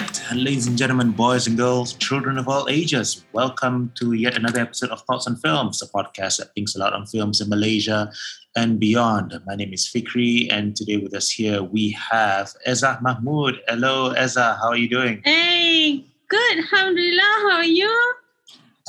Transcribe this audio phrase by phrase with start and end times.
[0.00, 4.60] right, ladies and gentlemen, boys and girls, children of all ages, welcome to yet another
[4.60, 8.12] episode of Thoughts on Films, a podcast that thinks a lot on films in Malaysia
[8.56, 9.32] and beyond.
[9.46, 13.62] My name is Fikri, and today with us here we have Eza Mahmood.
[13.68, 15.22] Hello, Eza, how are you doing?
[15.24, 16.58] Hey, good.
[16.58, 17.34] Alhamdulillah.
[17.48, 18.14] How are you?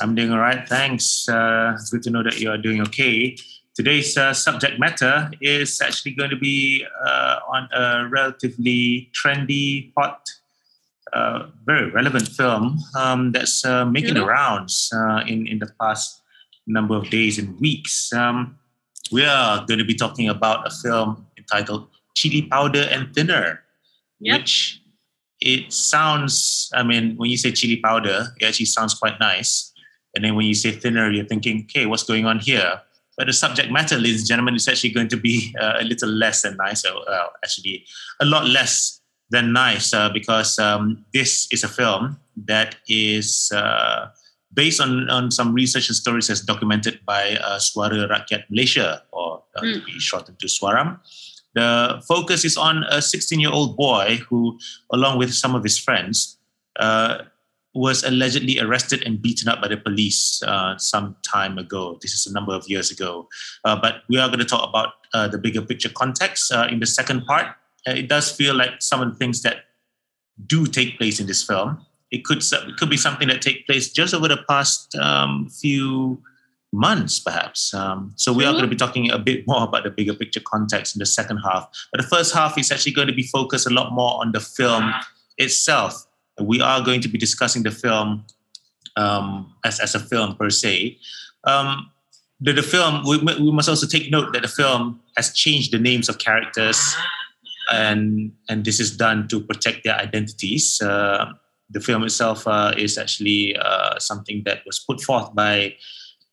[0.02, 1.26] I'm doing all right, thanks.
[1.26, 3.34] Uh, it's good to know that you are doing okay.
[3.74, 10.28] Today's uh, subject matter is actually going to be uh, on a relatively trendy, hot,
[11.12, 16.22] uh, very relevant film um, that's uh, making the rounds uh, in, in the past
[16.66, 18.12] number of days and weeks.
[18.12, 18.58] Um,
[19.10, 23.60] we are going to be talking about a film entitled Chili Powder and Thinner,
[24.20, 24.40] Yep.
[24.40, 24.82] which
[25.40, 29.72] it sounds, I mean, when you say chili powder, it actually sounds quite nice.
[30.14, 32.80] And then when you say thinner, you're thinking, okay, what's going on here?
[33.16, 36.08] But the subject matter, ladies and gentlemen, is actually going to be uh, a little
[36.08, 37.02] less than nice, or
[37.44, 37.84] actually
[38.20, 38.97] a lot less
[39.30, 44.08] than nice, uh, because um, this is a film that is uh,
[44.54, 49.42] based on, on some research and stories as documented by uh, Suara Rakyat Malaysia, or
[49.56, 49.84] uh, to Mm.
[49.86, 50.98] be shortened to Suaram.
[51.54, 54.58] The focus is on a 16 year old boy who,
[54.92, 56.38] along with some of his friends,
[56.78, 57.24] uh,
[57.74, 61.98] was allegedly arrested and beaten up by the police uh, some time ago.
[62.00, 63.28] This is a number of years ago.
[63.64, 66.80] Uh, but we are going to talk about uh, the bigger picture context uh, in
[66.80, 67.46] the second part.
[67.86, 69.64] Uh, it does feel like some of the things that
[70.46, 71.84] do take place in this film.
[72.10, 76.22] It could it could be something that take place just over the past um, few
[76.72, 77.72] months, perhaps.
[77.74, 80.40] Um, so we are going to be talking a bit more about the bigger picture
[80.40, 81.68] context in the second half.
[81.92, 84.40] But the first half is actually going to be focused a lot more on the
[84.40, 84.92] film
[85.36, 86.06] itself.
[86.40, 88.24] We are going to be discussing the film
[88.96, 90.98] um, as, as a film per se.
[91.44, 91.90] Um,
[92.40, 95.78] the, the film, we, we must also take note that the film has changed the
[95.78, 96.96] names of characters,
[97.70, 100.80] and and this is done to protect their identities.
[100.80, 101.32] Uh,
[101.70, 105.74] the film itself uh, is actually uh, something that was put forth by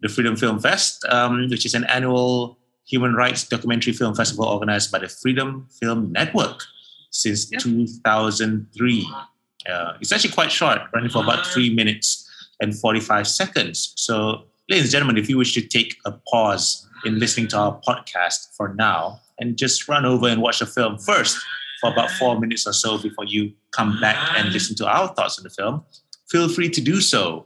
[0.02, 2.58] the Freedom Film Fest, um, which is an annual
[2.88, 6.62] human rights documentary film festival organized by the Freedom Film Network
[7.12, 7.62] since Yep.
[7.62, 9.10] 2003.
[9.70, 12.22] Uh, it's actually quite short, running for about three minutes
[12.62, 13.94] and 45 seconds.
[13.98, 17.82] So, ladies and gentlemen, if you wish to take a pause in listening to our
[17.82, 21.38] podcast for now and just run over and watch the film first
[21.82, 25.38] for about four minutes or so before you come back and listen to our thoughts
[25.38, 25.84] on the film,
[26.30, 27.46] feel free to do so.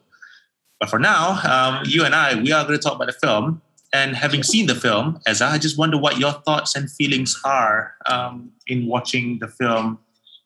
[0.80, 3.62] But for now, um, you and I, we are going to talk about the film.
[3.92, 7.96] And having seen the film, as I just wonder what your thoughts and feelings are
[8.06, 9.98] um, in watching the film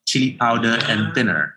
[0.07, 1.55] Chili Powder and Thinner.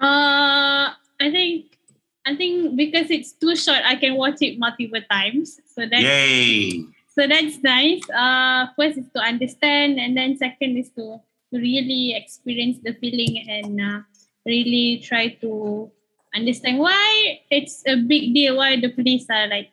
[0.00, 1.78] Uh, I think
[2.26, 5.60] I think because it's too short, I can watch it multiple times.
[5.66, 6.84] So that's Yay!
[7.16, 8.04] So that's nice.
[8.10, 11.16] Uh, first is to understand, and then second is to
[11.48, 14.00] to really experience the feeling and uh,
[14.44, 15.90] really try to
[16.34, 18.58] understand why it's a big deal.
[18.60, 19.72] Why the police are like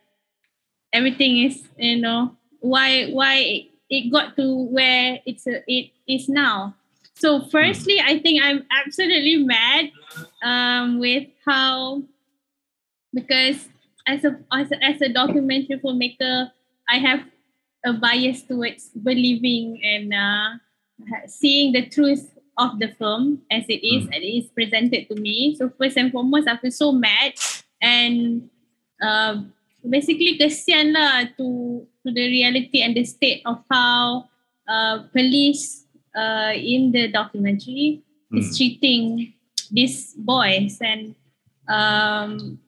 [0.93, 6.75] everything is you know why why it got to where it's a, it is now.
[7.15, 9.91] So firstly, I think I'm absolutely mad
[10.41, 12.03] um, with how
[13.13, 13.67] because
[14.07, 16.49] as a, as a as a documentary filmmaker,
[16.87, 17.32] I have
[17.85, 20.49] a bias towards believing and uh,
[21.27, 25.55] seeing the truth of the film as it is and it is presented to me.
[25.57, 27.33] So first and foremost, I feel so mad
[27.81, 28.49] and
[29.01, 29.41] uh,
[29.83, 34.29] basically kesian lah to to the reality and the state of how
[34.67, 35.83] uh, police
[36.15, 38.55] uh, in the documentary is Hmm.
[38.57, 39.33] treating
[39.69, 41.15] these boys and
[41.69, 42.59] um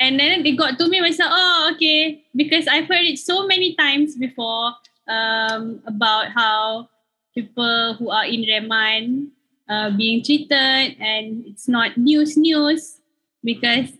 [0.00, 2.24] and then it got to me myself oh okay.
[2.34, 4.72] Because i've heard it so many times before
[5.06, 6.88] um about how
[7.36, 9.28] people who are in reman
[9.68, 12.98] uh, being treated and it's not news news.
[13.44, 13.92] Because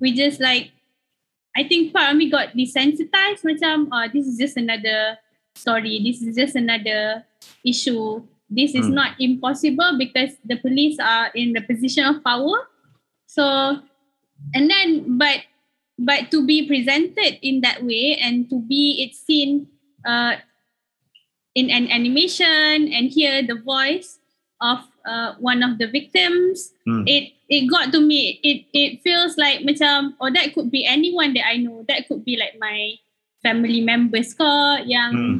[0.00, 0.70] we just like
[1.56, 5.16] I think part of me got desensitized macam oh this is just another
[5.54, 6.02] story.
[6.02, 7.24] This is just another
[7.64, 8.26] issue.
[8.50, 8.98] This is Hmm.
[8.98, 12.68] not impossible because the police are in the position of power.
[13.24, 13.80] So
[14.52, 15.46] and then but
[15.96, 19.66] but to be presented in that way and to be it seen
[20.04, 20.36] uh,
[21.54, 24.18] in an animation and hear the voice
[24.60, 27.08] of uh, one of the victims Hmm.
[27.08, 31.32] it it got to me it it feels like macam oh that could be anyone
[31.32, 33.00] that I know that could be like my
[33.40, 34.44] family members ko
[34.84, 35.36] yang Hmm.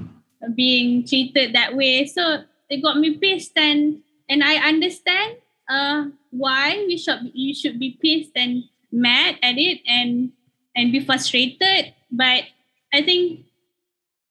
[0.57, 2.05] being treated that way.
[2.05, 7.77] So it got me pissed and and I understand uh why we should you should
[7.81, 8.65] be pissed and
[8.95, 10.31] mad at it and
[10.79, 11.93] and be frustrated.
[12.11, 12.47] But
[12.95, 13.51] I think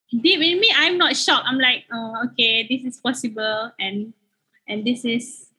[0.10, 1.46] deep in me I'm not shocked.
[1.46, 4.16] I'm like, oh okay, this is possible and
[4.68, 5.52] and this is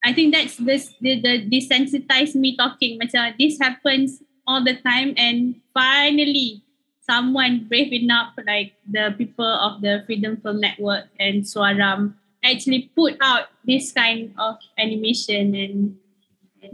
[0.00, 2.98] I think that's this the, the desensitized me talking.
[2.98, 6.62] Macam this happens all the time and finally
[7.06, 13.14] someone brave enough like the people of the Freedom Film Network and Suaram actually put
[13.20, 16.05] out this kind of animation and, and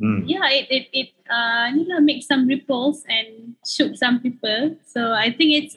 [0.01, 0.25] Mm.
[0.27, 5.13] yeah it it, it uh you know, make some ripples and shook some people so
[5.13, 5.77] I think it's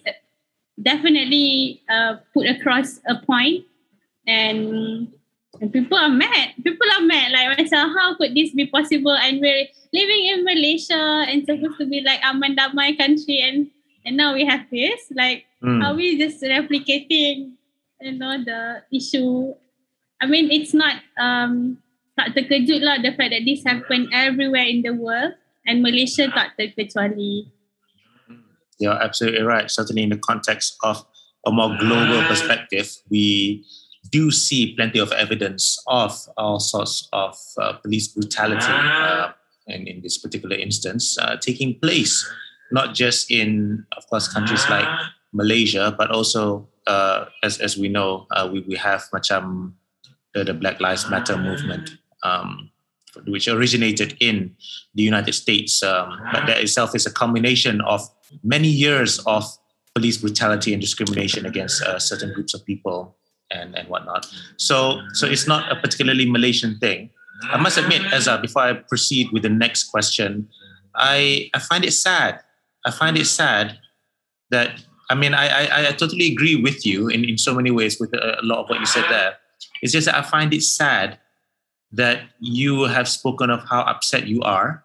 [0.82, 3.66] definitely uh put across a point
[4.28, 5.08] and
[5.62, 6.52] and people are mad.
[6.66, 7.32] People are mad.
[7.32, 9.16] Like, myself, how could this be possible?
[9.16, 9.64] And we're
[9.94, 13.72] living in Malaysia and supposed to be like aman damai country, and
[14.04, 15.00] and now we have this.
[15.16, 15.80] Like, Mm.
[15.82, 17.56] are we just replicating,
[18.02, 19.56] you know, the issue?
[20.20, 21.80] I mean, it's not um
[22.16, 25.36] tak terkejut lah the fact that this happened everywhere in the world,
[25.68, 27.52] and Malaysia tak terkecuali.
[28.80, 29.72] You're absolutely right.
[29.72, 31.04] Certainly, in the context of
[31.48, 33.64] a more global perspective, we
[34.12, 39.32] do see plenty of evidence of all sorts of uh, police brutality, uh,
[39.68, 42.24] and in this particular instance, uh, taking place
[42.72, 44.88] not just in, of course, countries like
[45.34, 49.74] Malaysia, but also, uh, as as we know, uh, we we have macam
[50.34, 51.98] the, the Black Lives Matter movement.
[52.26, 52.50] Um,
[53.34, 54.56] which originated in
[54.98, 58.02] the United States, um, but that itself is a combination of
[58.44, 59.44] many years of
[59.96, 63.16] police brutality and discrimination against uh, certain groups of people
[63.58, 64.28] and, and whatnot.
[64.58, 67.10] So, so it's not a particularly Malaysian thing.
[67.56, 70.50] I must admit, Eza, before I proceed with the next question,
[70.96, 72.34] I, I find it sad.
[72.86, 73.80] I find it sad
[74.52, 74.70] that,
[75.10, 78.12] I mean, I, I, I totally agree with you in, in so many ways with
[78.14, 79.32] a, a lot of what you said there.
[79.82, 81.20] It's just that I find it sad
[81.96, 84.84] that you have spoken of how upset you are,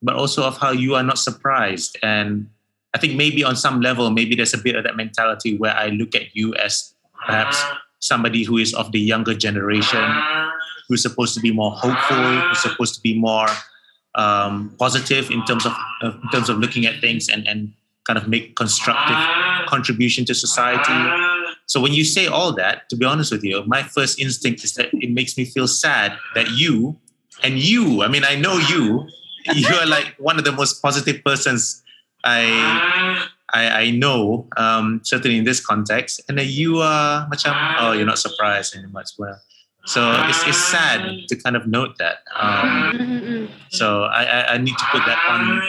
[0.00, 1.98] but also of how you are not surprised.
[2.02, 2.48] And
[2.94, 5.88] I think maybe on some level, maybe there's a bit of that mentality where I
[5.88, 6.94] look at you as
[7.26, 7.62] perhaps
[7.98, 10.04] somebody who is of the younger generation,
[10.88, 13.46] who's supposed to be more hopeful, who's supposed to be more
[14.14, 15.72] um, positive in terms of
[16.02, 17.72] in terms of looking at things and and
[18.04, 19.16] kind of make constructive
[19.66, 21.31] contribution to society.
[21.66, 24.74] So when you say all that, to be honest with you, my first instinct is
[24.74, 26.96] that it makes me feel sad that you
[27.42, 29.08] and you, I mean, I know you,
[29.54, 31.82] you are like one of the most positive persons
[32.24, 37.92] I I, I know, um, certainly in this context, and then you are macam, oh,
[37.92, 39.38] you're not surprised anymore as well.
[39.84, 42.18] So it's, it's sad to kind of note that.
[42.34, 45.60] Um, so I, I, I need to put that on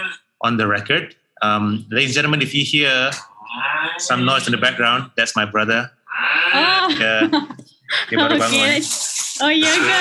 [0.41, 1.15] on the record.
[1.41, 3.11] Um, ladies and gentlemen, if you hear
[3.99, 5.91] some noise in the background, that's my brother.
[6.53, 7.25] Oh, Yeah,
[8.09, 8.53] dia baru bangun.
[8.53, 8.79] okay.
[8.79, 9.11] that's-
[9.41, 9.97] Oh, ya ke?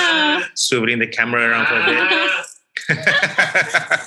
[0.52, 2.04] Swiveling the camera around for a bit.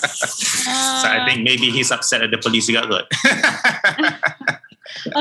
[0.05, 3.05] so I think maybe he's upset at the police got kot.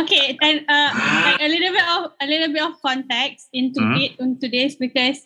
[0.05, 0.91] okay and uh,
[1.25, 3.97] like a little bit of a little bit of context into Mhm.
[4.05, 5.25] it into this because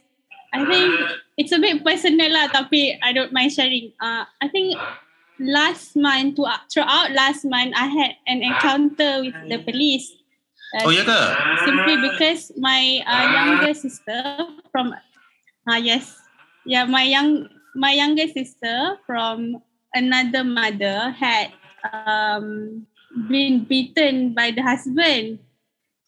[0.55, 0.95] I think
[1.37, 4.79] it's a bit personal lah tapi I don't mind sharing uh, I think
[5.41, 10.11] last month to throughout last month I had an encounter with the police.
[10.77, 11.21] Uh, oh ya ke?
[11.65, 14.21] simply because my uh, younger sister
[14.71, 14.93] from
[15.65, 16.19] uh, yes.
[16.69, 19.63] Yeah my young my younger sister from
[19.95, 21.55] another mother had
[21.87, 22.85] um,
[23.31, 25.39] been beaten by the husband.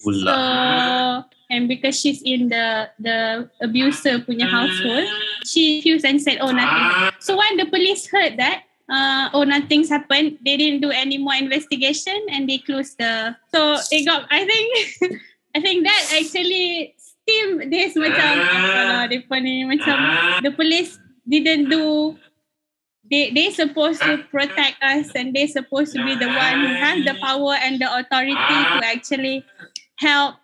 [0.00, 1.28] So Ullah.
[1.50, 5.04] and because she's in the the abuser punya household
[5.44, 7.12] she refused and said oh nothing.
[7.20, 11.34] So when the police heard that uh, oh nothing's happened they didn't do any more
[11.34, 14.68] investigation and they closed the so it got i think
[15.56, 19.96] i think that actually steam this macam kalau depa ni macam
[20.42, 22.18] the police didn't do
[23.10, 27.04] they they supposed to protect us and they supposed to be the one who has
[27.04, 29.44] the power and the authority to actually
[29.98, 30.36] help.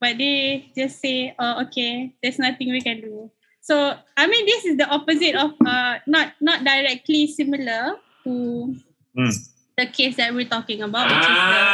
[0.00, 4.64] But they just say oh okay there's nothing we can do so i mean this
[4.64, 8.72] is the opposite of uh not not directly similar to
[9.10, 9.26] Hmm.
[9.74, 11.64] the case that we're talking about which is the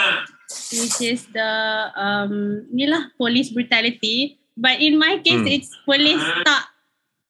[0.80, 1.50] which is the
[1.94, 5.52] um ni lah police brutality but in my case Hmm.
[5.52, 6.64] it's police tak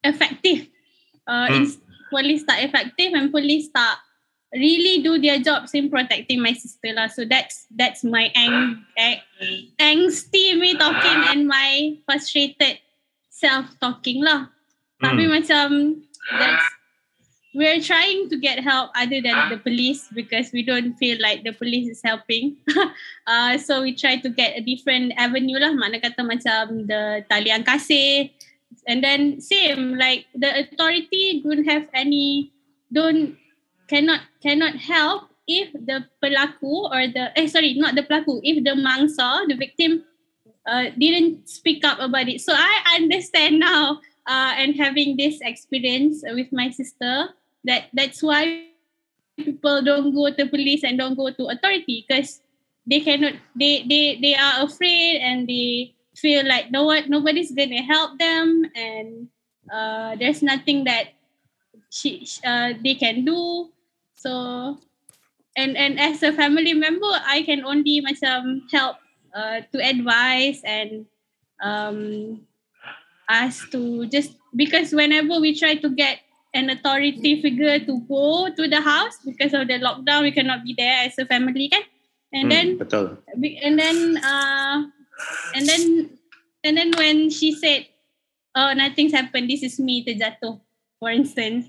[0.06, 0.70] effective
[1.26, 1.66] uh Hmm.
[1.66, 3.98] it's police tak effective and police tak
[4.54, 9.18] really do their jobs in protecting my sister lah so that's that's my ang, ang
[9.82, 12.78] angsty me talking and my frustrated
[13.36, 14.48] self talking lah
[14.96, 15.32] tapi Hmm.
[15.36, 15.66] macam
[16.40, 16.66] that's
[17.56, 21.56] we're trying to get help other than the police because we don't feel like the
[21.56, 22.60] police is helping.
[23.26, 25.72] uh, so we try to get a different avenue lah.
[25.72, 28.28] Mana kata macam the talian kasih.
[28.84, 32.52] And then same like the authority don't have any
[32.92, 33.40] don't
[33.88, 38.74] cannot cannot help if the pelaku or the eh sorry not the pelaku if the
[38.74, 40.02] mangsa the victim
[40.66, 42.40] uh, didn't speak up about it.
[42.40, 47.30] So I understand now uh, and having this experience with my sister,
[47.64, 48.66] that that's why
[49.36, 52.40] people don't go to police and don't go to authority because
[52.86, 57.82] they cannot they they they are afraid and they feel like no one nobody's gonna
[57.82, 59.28] help them and
[59.68, 61.12] uh, there's nothing that
[61.90, 63.68] she uh, they can do
[64.14, 64.78] so
[65.56, 68.96] and and as a family member I can only macam help
[69.36, 71.04] uh, to advise and
[71.60, 72.40] um
[73.28, 76.20] us to just because whenever we try to get
[76.54, 80.72] an authority figure to go to the house because of the lockdown we cannot be
[80.72, 81.84] there as a family kan
[82.32, 83.18] and Hmm, then betul.
[83.36, 84.88] and then uh
[85.54, 85.82] and then
[86.64, 87.86] and then when she said
[88.56, 90.60] oh nothing's happened this is me terjatuh
[90.98, 91.68] for instance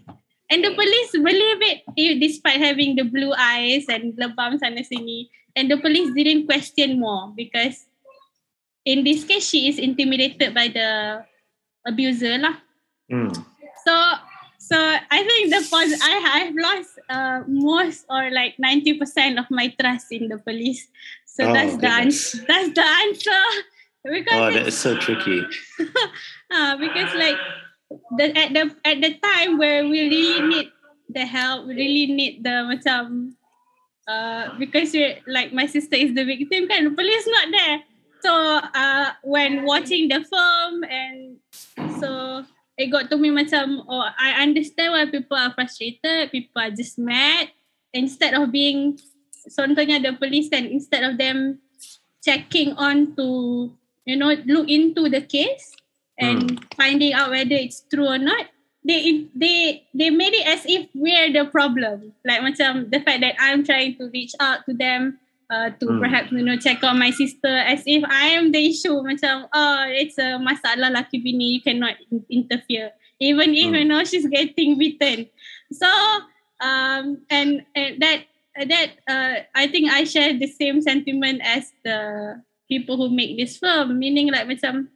[0.50, 5.70] and the police believe it despite having the blue eyes and lebam sana sini and
[5.72, 7.86] the police didn't question more because
[8.86, 10.90] in this case she is intimidated by the
[11.88, 12.56] abuser lah
[13.08, 13.32] Hmm.
[13.88, 13.94] so
[14.60, 19.48] so I think the pos- I I've lost uh, most or like ninety percent of
[19.48, 20.92] my trust in the police.
[21.24, 22.44] So Oh, that's the answer.
[22.50, 23.42] That's the answer.
[24.04, 25.40] because Oh, it's- that is so tricky.
[26.52, 27.40] uh, because like
[27.90, 30.68] the at the at the time where we really need
[31.10, 33.36] the help, we really need the macam
[34.08, 37.78] uh because we like my sister is the victim kan police not there.
[38.20, 41.40] So uh when watching the film and
[42.00, 42.44] so
[42.76, 47.00] it got to me macam oh I understand why people are frustrated, people are just
[47.00, 47.52] mad
[47.96, 49.00] instead of being
[49.48, 51.64] contohnya the police kan instead of them
[52.20, 53.72] checking on to
[54.04, 55.77] you know look into the case
[56.20, 58.46] and finding out whether it's true or not
[58.86, 63.36] they they they made it as if we're the problem like macam the fact that
[63.40, 65.20] i'm trying to reach out to them
[65.52, 66.00] uh, to Hmm.
[66.00, 69.82] perhaps you know check on my sister as if i am the issue macam oh
[69.92, 73.78] it's a masalah laki bini you cannot in- interfere even if Hmm.
[73.82, 75.28] you know she's getting beaten
[75.72, 75.88] so
[76.64, 78.26] um and, and that
[78.58, 83.62] that uh, I think I share the same sentiment as the people who make this
[83.62, 84.02] film.
[84.02, 84.90] Meaning like macam,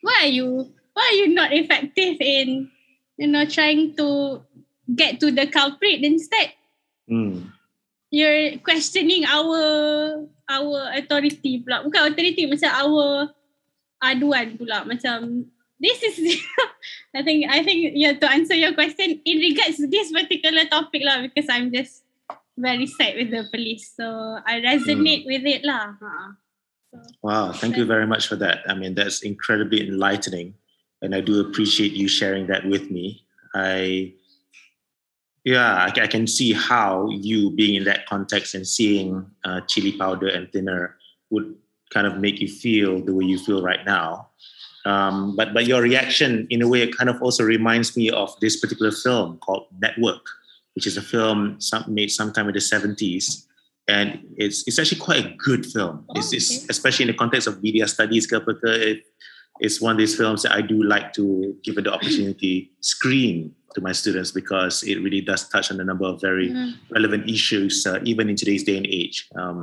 [0.00, 2.70] why are you why are you not effective in
[3.16, 4.40] you know trying to
[4.94, 6.52] get to the culprit instead?
[7.08, 7.52] Hmm.
[8.10, 11.86] You're questioning our our authority pula.
[11.86, 13.30] Bukan authority macam our
[14.02, 14.82] aduan pula.
[14.82, 15.46] Macam
[15.78, 16.18] this is
[17.16, 21.06] I think I think yeah to answer your question in regards to this particular topic
[21.06, 22.02] lah because I'm just
[22.58, 23.94] very sad with the police.
[23.94, 24.04] So
[24.42, 25.94] I resonate with it lah.
[26.02, 26.39] Ha.
[27.22, 28.60] Wow, thank you very much for that.
[28.68, 30.54] I mean, that's incredibly enlightening,
[31.02, 33.24] and I do appreciate you sharing that with me.
[33.54, 34.14] I,
[35.44, 39.92] yeah, I, I can see how you being in that context and seeing uh, chili
[39.92, 40.96] powder and thinner
[41.30, 41.54] would
[41.90, 44.28] kind of make you feel the way you feel right now.
[44.84, 48.34] Um, but but your reaction, in a way, it kind of also reminds me of
[48.40, 50.24] this particular film called Network,
[50.74, 53.46] which is a film some, made sometime in the seventies,
[53.90, 54.08] and
[54.44, 55.94] it's it's actually quite a good film.
[56.08, 56.66] Oh, it's, it's okay.
[56.74, 58.26] especially in the context of media studies.
[58.30, 58.98] ke It,
[59.66, 61.24] it's one of these films that I do like to
[61.64, 62.54] give it the opportunity
[62.94, 63.36] screen
[63.74, 66.70] to my students because it really does touch on a number of very Mm.
[66.96, 69.28] relevant issues, uh, even in today's day and age.
[69.40, 69.58] Um,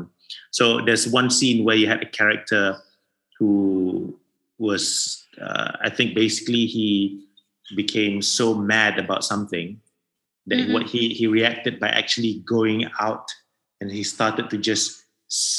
[0.58, 2.64] so there's one scene where you had a character
[3.40, 4.16] who
[4.68, 7.26] was, uh, I think, basically he
[7.76, 9.68] became so mad about something
[10.50, 10.72] that Mhm.
[10.74, 13.28] what he he reacted by actually going out
[13.82, 15.04] and he started to just.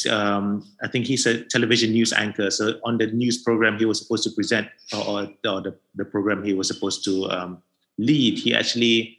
[0.09, 2.51] Um, I think he's a television news anchor.
[2.51, 6.43] So on the news program he was supposed to present, or, or, the, the program
[6.43, 7.63] he was supposed to um,
[7.99, 9.19] lead, he actually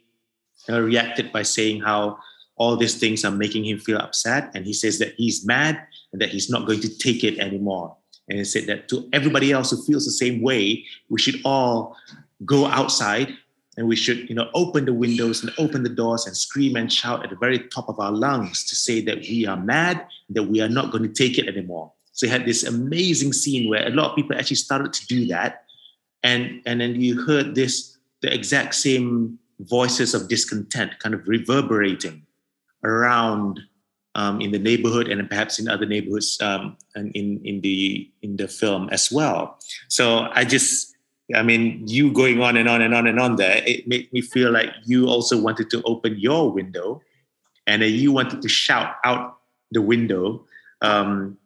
[0.68, 2.18] uh, reacted by saying how
[2.60, 5.80] all these things are making him feel upset and he says that he's mad
[6.12, 7.96] and that he's not going to take it anymore
[8.28, 11.96] and he said that to everybody else who feels the same way we should all
[12.44, 13.34] go outside
[13.76, 16.92] and we should you know open the windows and open the doors and scream and
[16.92, 20.44] shout at the very top of our lungs to say that we are mad that
[20.44, 23.86] we are not going to take it anymore so you had this amazing scene where
[23.86, 25.64] a lot of people actually started to do that
[26.22, 32.26] and and then you heard this the exact same voices of discontent kind of reverberating
[32.84, 33.60] around
[34.14, 38.36] um, in the neighborhood and perhaps in other neighborhoods um, and in in the in
[38.36, 39.58] the film as well.
[39.88, 40.89] So I just,
[41.34, 44.20] I mean, you going on and on and on and on there, it made me
[44.20, 47.02] feel like you also wanted to open your window,
[47.66, 49.38] and then you wanted to shout out
[49.70, 50.44] the window.
[50.82, 51.36] Um,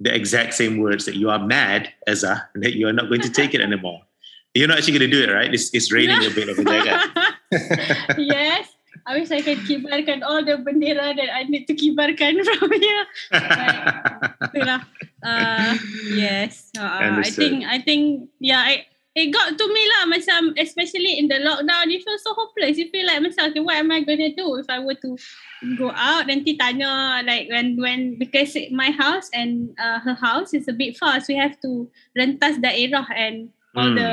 [0.00, 3.22] the exact same words that you are mad, Eza, and that you are not going
[3.22, 4.02] to take it anymore.
[4.54, 5.52] You're not actually going to do it, right?
[5.52, 7.02] It's, it's raining a bit over there.
[8.18, 8.70] yes.
[9.06, 13.04] I wish I can kibarkan all the bendera that I need to kibarkan from here.
[14.48, 14.80] Itulah.
[15.20, 15.76] Uh,
[16.14, 16.70] yes.
[16.78, 18.62] Uh, I think I think yeah.
[18.64, 22.74] I it got to me lah macam especially in the lockdown you feel so hopeless.
[22.74, 25.14] You feel like macam okay what am I gonna do if I were to
[25.78, 26.26] go out?
[26.26, 30.98] Nanti tanya like when when because my house and uh, her house is a bit
[30.98, 31.86] far so we have to
[32.18, 33.98] rentas daerah and all Mm.
[33.98, 34.10] the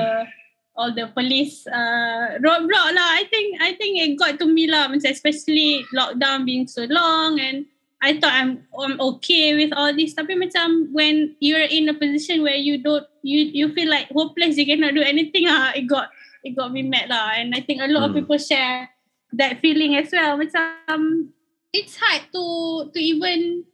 [0.78, 3.10] all the police uh, roadblock lah.
[3.18, 7.42] I think I think it got to me lah macam especially lockdown being so long
[7.42, 7.66] and
[8.02, 10.18] I thought I'm I'm okay with all this.
[10.18, 14.58] Tapi macam when you're in a position where you don't you you feel like hopeless
[14.58, 16.10] you cannot do anything ah it got
[16.42, 18.26] it got me mad lah and I think a lot of Hmm.
[18.26, 18.90] people share
[19.38, 20.34] that feeling as well.
[20.34, 21.30] Macam
[21.70, 22.44] it's hard to
[22.90, 23.70] to even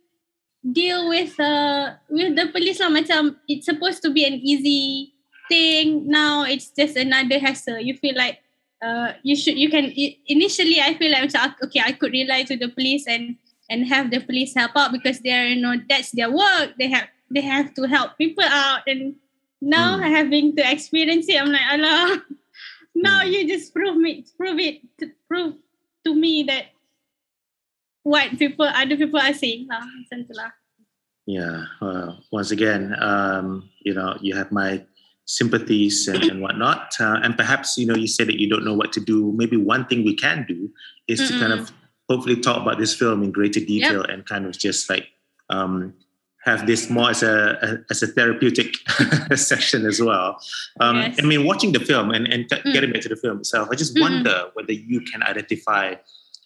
[0.59, 2.91] deal with uh with the police lah.
[2.91, 5.15] Macam it's supposed to be an easy
[5.47, 6.03] thing.
[6.11, 7.79] Now it's just another hassle.
[7.79, 8.43] You feel like
[8.83, 9.87] uh you should you can
[10.27, 11.31] initially I feel like
[11.63, 15.19] okay I could rely to the police and and have the police help out because
[15.19, 19.15] they're you know that's their work they have they have to help people out and
[19.61, 20.03] now Hmm.
[20.13, 22.23] having to experience it I'm like Allah
[22.95, 23.31] now Hmm.
[23.31, 25.55] you just prove me prove it to, prove
[26.05, 26.65] to me that
[28.03, 29.83] what people other people are saying lah
[31.27, 31.65] Yeah.
[31.83, 34.79] Well, once again, um, you know, you have my
[35.27, 36.95] sympathies and, and whatnot.
[37.03, 39.35] Uh, and perhaps, you know, you said that you don't know what to do.
[39.35, 40.71] Maybe one thing we can do
[41.11, 41.71] is to kind of
[42.09, 45.07] hopefully talk about this film in greater detail and kind of just like
[45.49, 45.93] um,
[46.45, 48.75] have this more as a, a as a therapeutic
[49.35, 50.39] session as well.
[50.79, 51.19] Um, Yes.
[51.21, 52.73] I mean, watching the film and, and Mm.
[52.73, 54.01] getting back to the film itself, I just Mm-mm.
[54.01, 55.95] wonder whether you can identify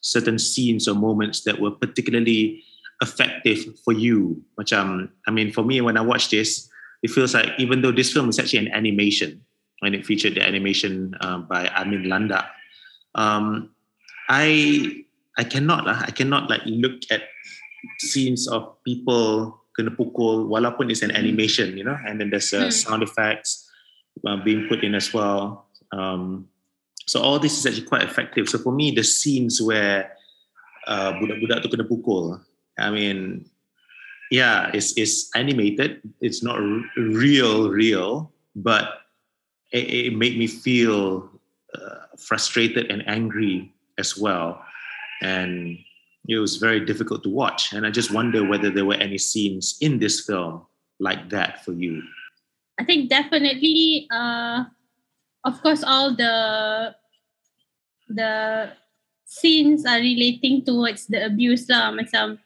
[0.02, 2.64] certain scenes or moments that were particularly
[3.02, 4.42] effective for you.
[4.56, 6.68] Which um, I mean, for me, when I watch this,
[7.04, 9.42] it feels like even though this film is actually an animation,
[9.84, 12.50] and it featured the animation uh, by Amin Landa,
[13.16, 13.70] um,
[14.30, 15.04] I
[15.42, 17.26] I cannot lah, I cannot like look at
[17.98, 22.70] scenes of people kena pukul walaupun it's an animation, you know, and then there's uh,
[22.70, 22.76] Hmm.
[22.76, 23.66] sound effects
[24.22, 25.66] uh, being put in as well.
[25.90, 26.46] Um,
[27.10, 28.46] so all this is actually quite effective.
[28.46, 30.14] So for me, the scenes where
[30.86, 32.38] uh, budak-budak tu kena pukul,
[32.78, 33.50] I mean,
[34.30, 36.06] yeah, it's it's animated.
[36.22, 39.10] It's not r- real, real, but
[39.74, 41.26] it, it made me feel
[41.74, 44.64] uh, frustrated and angry as well,
[45.22, 45.78] and
[46.28, 47.74] it was very difficult to watch.
[47.74, 50.66] And I just wonder whether there were any scenes in this film
[51.00, 52.02] like that for you.
[52.80, 54.66] I think definitely uh
[55.46, 56.94] of course all the
[58.10, 58.70] the
[59.26, 62.38] scenes are relating towards the abuse lah macam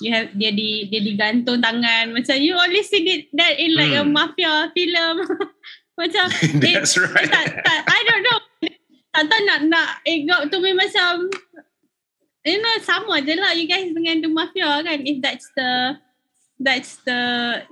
[0.00, 3.92] you have dia di dia digantung tangan macam you always see it, that in like
[3.92, 4.14] a Hmm.
[4.14, 5.26] mafia film
[6.00, 6.26] macam
[6.64, 7.28] it, That's right.
[7.28, 8.38] tak, tak, I don't know
[9.10, 11.28] tak tahu nak nak it got to me macam
[12.44, 13.52] you know sama je lah.
[13.52, 16.00] You guys dengan the mafia kan if that's the
[16.60, 17.20] that's the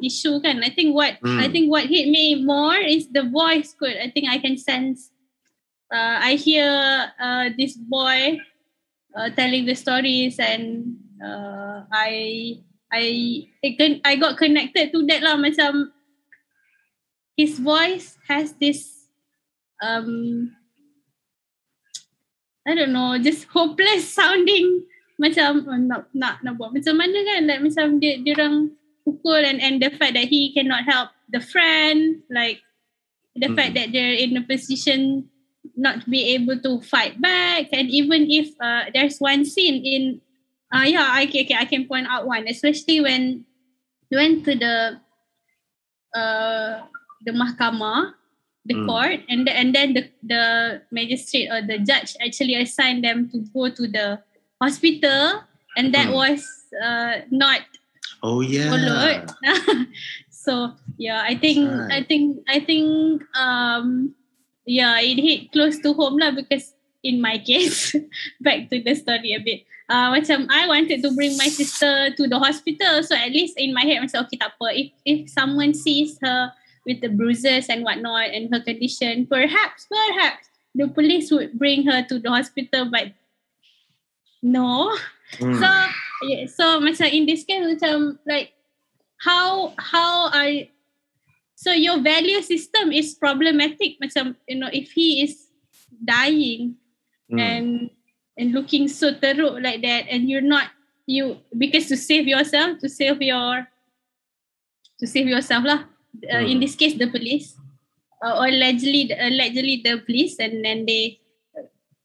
[0.01, 0.65] issue kan.
[0.65, 1.39] I think what Mm.
[1.41, 4.01] I think what hit me more is the voice code.
[4.01, 5.13] I think I can sense
[5.93, 6.69] uh, I hear
[7.21, 8.41] uh, this boy
[9.17, 13.05] uh, telling the stories and uh, I I
[13.65, 15.37] I, can, I got connected to that lah.
[15.37, 15.93] Macam
[17.37, 19.09] his voice has this
[19.85, 20.51] um
[22.69, 24.85] I don't know just hopeless sounding.
[25.17, 27.49] Macam oh, nak nak nak buat macam mana kan?
[27.49, 28.77] Like macam dia dia orang
[29.09, 32.61] pukul and and the fact that he cannot help the friend like
[33.33, 33.57] the Mm.
[33.57, 35.33] fact that they're in a position
[35.79, 37.73] not to be able to fight back.
[37.73, 40.03] And even if uh, there's one scene in
[40.69, 42.45] uh yeah I can, okay, I can point out one.
[42.45, 43.49] Especially when
[44.13, 44.77] they went to the
[46.13, 46.85] uh
[47.25, 48.13] the mahkamah
[48.69, 48.87] the Mm.
[48.87, 50.43] court and the, and then the the
[50.93, 54.21] magistrate or the judge actually assigned them to go to the
[54.61, 55.41] hospital
[55.81, 56.21] and that Mm.
[56.21, 56.41] was
[56.77, 57.65] uh not
[58.21, 58.69] Oh yeah.
[58.69, 59.25] followed
[60.29, 64.13] so yeah i think i think i think um
[64.67, 66.75] yeah it hit close to home lah because
[67.07, 67.95] in my case
[68.45, 72.23] back to the story a bit uh, macam I wanted to bring my sister to
[72.29, 75.73] the hospital so at least in my head macam okay tak apa if, if someone
[75.73, 76.53] sees her
[76.89, 82.01] with the bruises and whatnot and her condition perhaps perhaps the police would bring her
[82.09, 83.13] to the hospital but
[84.41, 84.97] no
[85.37, 85.61] Mm.
[85.61, 85.69] So
[86.25, 88.57] yeah, so macam in this case macam like
[89.21, 90.65] how how are
[91.59, 95.53] so your value system is problematic macam you know if he is
[96.01, 96.81] dying
[97.29, 97.37] Mm.
[97.45, 97.69] and
[98.41, 100.73] and looking so teruk like that and you're not
[101.05, 103.69] you because to save yourself to save your
[104.97, 105.85] to save yourself lah
[106.33, 106.63] uh, in Mm.
[106.65, 107.57] this case the police
[108.25, 111.21] uh, or allegedly allegedly the police and then they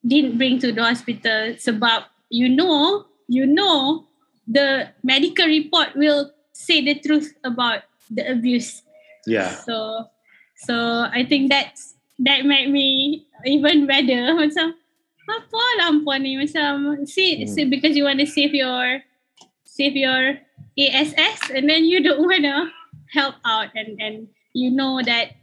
[0.06, 4.06] didn't bring to the hospital sebab you know you know
[4.46, 8.84] the medical report will say the truth about the abuse
[9.26, 9.56] yeah.
[9.64, 10.06] so
[10.60, 14.34] so i think that's that made me even better.
[14.40, 14.78] Macam
[15.24, 17.48] apa lampu ni macam see, hmm.
[17.48, 19.00] see because you want to save your
[19.64, 20.36] save your
[20.76, 22.68] ASS and then you don't want to
[23.14, 25.38] help out and and you know that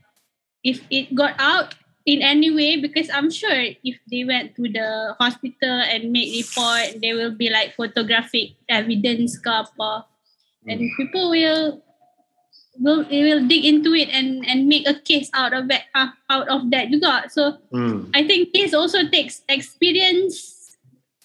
[0.67, 3.55] if it got out in any way because I'm sure
[3.85, 9.39] if they went to the hospital and make report there will be like photographic evidence
[9.39, 10.11] ke apa
[10.67, 10.93] and hmm.
[10.99, 11.79] people will
[12.81, 16.49] will will dig into it and and make a case out of that uh, out
[16.49, 17.29] of that juga.
[17.29, 18.09] So mm.
[18.17, 20.77] I think this also takes experience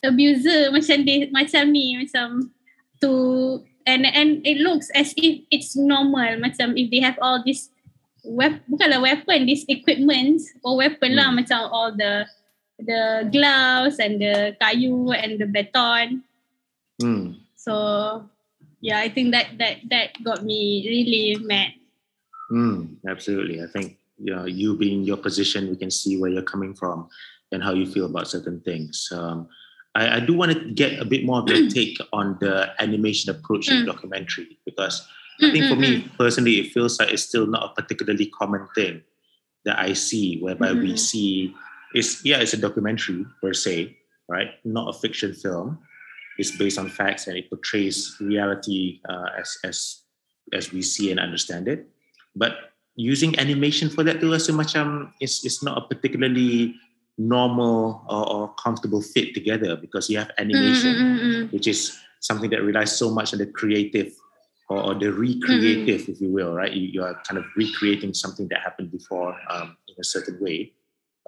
[0.03, 2.51] abuser macam dia macam ni macam
[3.01, 3.11] to
[3.85, 7.69] and and it looks as if it's normal macam if they have all this
[8.25, 11.17] wep bukanlah weapon this equipment or weapon mm.
[11.21, 11.37] lah hmm.
[11.41, 12.25] macam all the
[12.79, 16.23] the gloves and the kayu and the beton.
[17.01, 17.39] Mm.
[17.55, 18.25] So
[18.81, 21.73] yeah, I think that that that got me really mad.
[22.51, 23.63] Mm, absolutely.
[23.63, 27.09] I think you, know, you being your position, we can see where you're coming from
[27.51, 29.09] and how you feel about certain things.
[29.11, 29.49] Um,
[29.95, 33.31] I, I, do want to get a bit more of your take on the animation
[33.31, 33.79] approach mm.
[33.79, 35.07] in documentary because
[35.41, 39.03] I think for me personally, it feels like it's still not a particularly common thing
[39.65, 40.81] that I see, whereby mm-hmm.
[40.81, 41.53] we see
[41.93, 43.97] it's yeah, it's a documentary per se,
[44.29, 44.51] right?
[44.63, 45.79] Not a fiction film,
[46.37, 50.03] It's based on facts and it portrays reality uh, as as
[50.53, 51.87] as we see and understand it.
[52.35, 56.75] But using animation for that tu rasa macam it's it's not a particularly
[57.17, 61.55] normal or, or comfortable fit together because you have animation, mm-hmm.
[61.55, 64.13] which is something that relies so much on the creative
[64.69, 66.11] or, or the recreative, mm-hmm.
[66.11, 66.73] if you will, right?
[66.73, 70.73] You, you, are kind of recreating something that happened before um, in a certain way.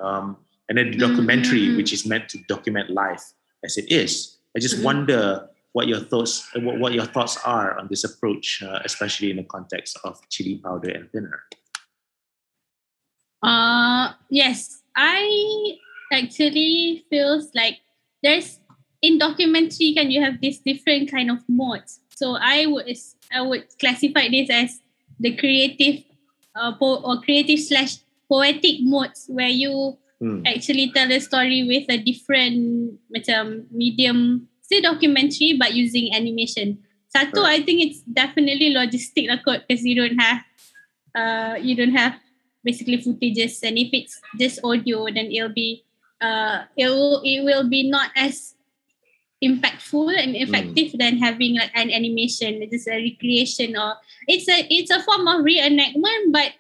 [0.02, 0.38] Um,
[0.70, 1.78] and then the documentary, mm-hmm.
[1.78, 4.86] which is meant to document life as it is, I just mm-hmm.
[4.86, 9.38] wonder what your thoughts what, what your thoughts are on this approach, uh, especially in
[9.38, 11.44] the context of chili powder and thinner.
[13.44, 15.78] Uh yes, I
[16.12, 17.80] actually feels like
[18.24, 18.60] there's
[19.02, 22.02] in documentary can you have this different kind of modes.
[22.16, 22.90] So I would
[23.32, 24.82] I would classify this as
[25.20, 26.04] the creative
[26.58, 30.42] uh, po- or creative slash poetic modes where you hmm.
[30.46, 36.82] actually tell a story with a different macam medium still documentary but using animation
[37.14, 37.62] satu right.
[37.62, 40.42] I think it's definitely logistic lah kot because you don't have
[41.16, 42.20] uh, you don't have
[42.68, 45.88] basically footages and if it's just audio then it'll be
[46.20, 48.60] uh, it will it will be not as
[49.40, 51.00] impactful and effective mm.
[51.00, 53.96] than having like an animation It's just a recreation or
[54.28, 56.58] it's a it's a form of reenactment but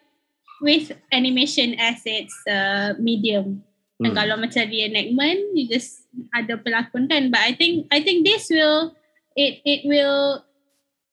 [0.61, 3.63] with animation as its uh, medium.
[3.97, 4.17] Dan hmm.
[4.17, 7.33] kalau macam reenactment, you just ada pelakon kan.
[7.33, 8.93] But I think I think this will
[9.33, 10.45] it it will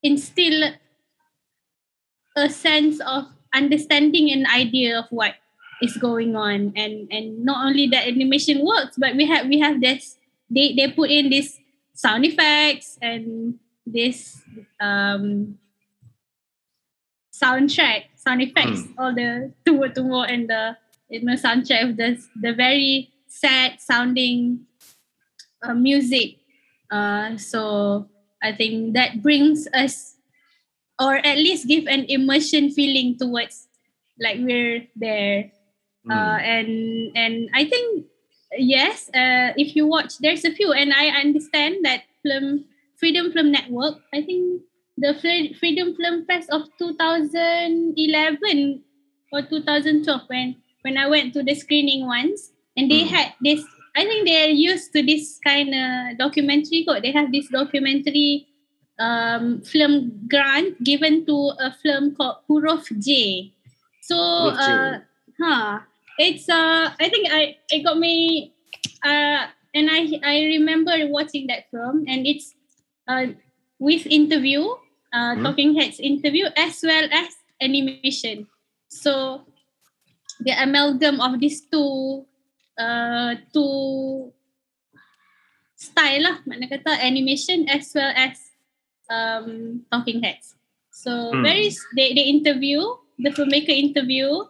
[0.05, 0.77] instill
[2.37, 5.35] a sense of understanding an idea of what
[5.83, 9.81] is going on and and not only that animation works but we have we have
[9.81, 10.17] this
[10.51, 11.59] they they put in this
[11.95, 14.43] sound effects and this
[14.81, 15.59] um
[17.35, 18.95] soundtrack sound effects, mm.
[18.97, 20.77] all the tumo tumo and the
[21.11, 24.65] you know soundtrack of the the very sad sounding
[25.63, 26.39] uh, music.
[26.91, 28.07] Uh, so
[28.43, 30.14] I think that brings us,
[31.01, 33.67] or at least give an immersion feeling towards
[34.21, 35.51] like we're there.
[36.07, 36.13] Mm.
[36.13, 38.05] Uh, and and I think
[38.57, 43.51] yes, uh, if you watch, there's a few, and I understand that film Freedom Film
[43.53, 44.01] Network.
[44.13, 44.63] I think
[44.97, 45.15] the
[45.59, 48.85] Freedom Film Fest of 2011
[49.33, 53.09] or 2012 when when I went to the screening once and they mm.
[53.09, 53.65] had this
[53.97, 57.03] I think they're used to this kind of documentary code.
[57.03, 58.49] They have this documentary
[58.99, 63.53] um, film grant given to a film called Huruf J.
[64.03, 65.01] So uh,
[65.41, 65.81] huh,
[66.19, 68.53] it's uh I think I it got me
[69.03, 72.55] uh and I I remember watching that film and it's
[73.09, 73.33] uh
[73.81, 74.69] with interview
[75.15, 75.47] uh, hmm?
[75.47, 77.31] Talking Heads interview as well as
[77.63, 78.51] animation.
[78.91, 79.47] So
[80.43, 82.27] the amalgam of these two
[82.75, 84.35] uh, two
[85.79, 88.44] style lah, mana kata animation as well as
[89.11, 90.55] um, Talking Heads.
[90.91, 91.43] So hmm.
[91.43, 92.81] very they, they interview
[93.19, 94.43] the filmmaker interview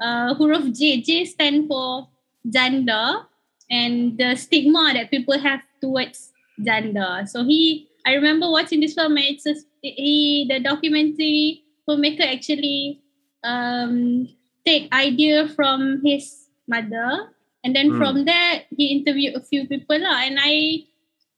[0.00, 2.08] uh, huruf J J stand for
[2.48, 3.26] gender
[3.70, 7.24] and the stigma that people have towards gender.
[7.26, 13.00] So he I remember watching this film and it's a he the documentary filmmaker actually
[13.44, 14.28] um
[14.64, 17.30] take idea from his mother
[17.64, 17.98] and then mm.
[17.98, 20.86] from there he interviewed a few people lah and I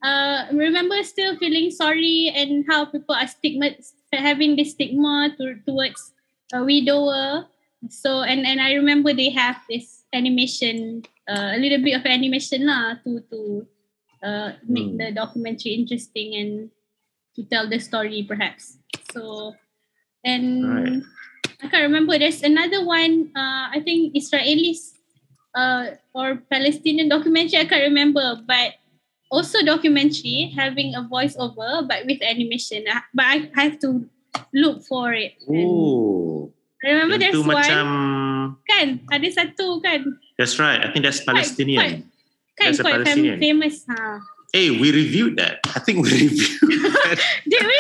[0.05, 3.73] uh remember still feeling sorry and how people are stigma
[4.13, 6.13] having this stigma to, towards
[6.53, 7.49] a widower
[7.89, 12.65] so and and I remember they have this animation, uh, a little bit of animation
[12.67, 13.67] lah to to
[14.23, 15.01] uh, make Hmm.
[15.01, 16.53] the documentary interesting and
[17.37, 18.79] to tell the story perhaps.
[19.13, 19.53] So,
[20.25, 21.03] and Right.
[21.61, 22.17] I can't remember.
[22.17, 23.35] There's another one.
[23.37, 24.95] Uh, I think Israelis
[25.53, 27.59] uh, or Palestinian documentary.
[27.61, 28.81] I can't remember, but
[29.35, 32.87] also documentary having a voiceover but with animation.
[33.11, 34.07] But I have to
[34.55, 35.35] look for it.
[35.51, 36.55] Oh,
[36.87, 37.87] I remember there's one macam
[38.71, 40.05] kan ada satu kan
[40.39, 40.79] that's right.
[40.79, 42.07] I think that's Palestinian.
[42.55, 43.39] kan That's a quite fam- Palestinian.
[43.43, 44.23] famous ha.
[44.55, 45.59] Hey, we reviewed that.
[45.75, 47.19] I think we reviewed that.
[47.51, 47.79] Did we?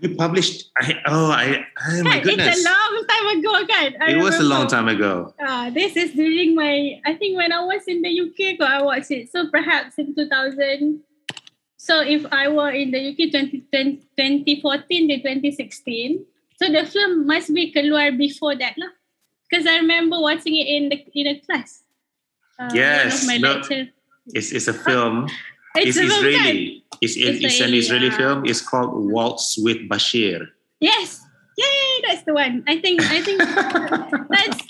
[0.00, 0.70] We published.
[0.78, 1.66] I, oh, I.
[1.88, 2.46] Oh my goodness.
[2.56, 3.88] It's a long time ago kan.
[4.00, 5.34] I it was a long time ago.
[5.42, 9.10] Ah, this is during my I think when I was in the UK I watched
[9.10, 9.30] it.
[9.30, 11.02] So perhaps in 2000
[11.76, 16.24] so if I were in the UK 20, 2014 to 2016
[16.58, 18.90] so the film must be keluar before that lah.
[19.46, 21.82] Because I remember watching it in the in a class.
[22.58, 23.90] Uh, Yes, one of my no, lecture.
[24.30, 25.26] It's, it's a film.
[25.76, 26.28] It's, It's, a film, kan?
[26.28, 26.84] Israeli.
[27.00, 28.16] It's, it's, it's an Israeli, yeah.
[28.16, 28.46] film.
[28.46, 30.48] It's called Waltz with Bashir.
[30.80, 31.22] Yes.
[31.56, 32.64] Yay, that's the one.
[32.68, 33.38] I think I think
[34.28, 34.60] that's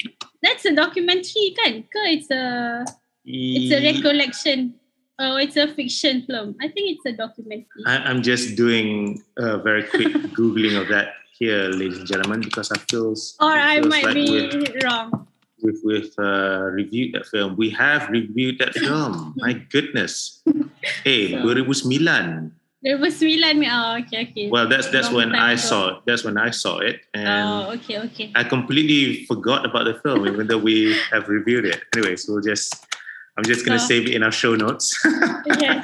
[0.43, 1.83] that's a documentary kan?
[1.91, 2.85] It's a
[3.25, 4.75] it's a recollection.
[5.19, 6.55] Oh, it's a fiction film.
[6.61, 7.83] I think it's a documentary.
[7.87, 12.71] I, I'm just doing a very quick googling of that here, ladies and gentlemen, because
[12.71, 15.27] I feel or I might like be wrong.
[15.67, 17.59] We've, we've uh, reviewed that film.
[17.59, 19.35] We have reviewed that film.
[19.43, 20.43] My goodness.
[21.03, 22.55] Hey, So- 2009.
[22.87, 23.67] There was sembilan.
[23.67, 24.47] Oh, okay, okay.
[24.47, 25.67] Well, that's that's Long when I ago.
[25.67, 25.97] saw it.
[26.07, 28.31] That's when I saw it, and oh, okay, okay.
[28.39, 31.83] I completely forgot about the film, even though we have reviewed it.
[31.97, 32.79] Anyways, we'll just.
[33.35, 34.95] I'm just gonna So- save it in our show notes.
[35.59, 35.83] yes.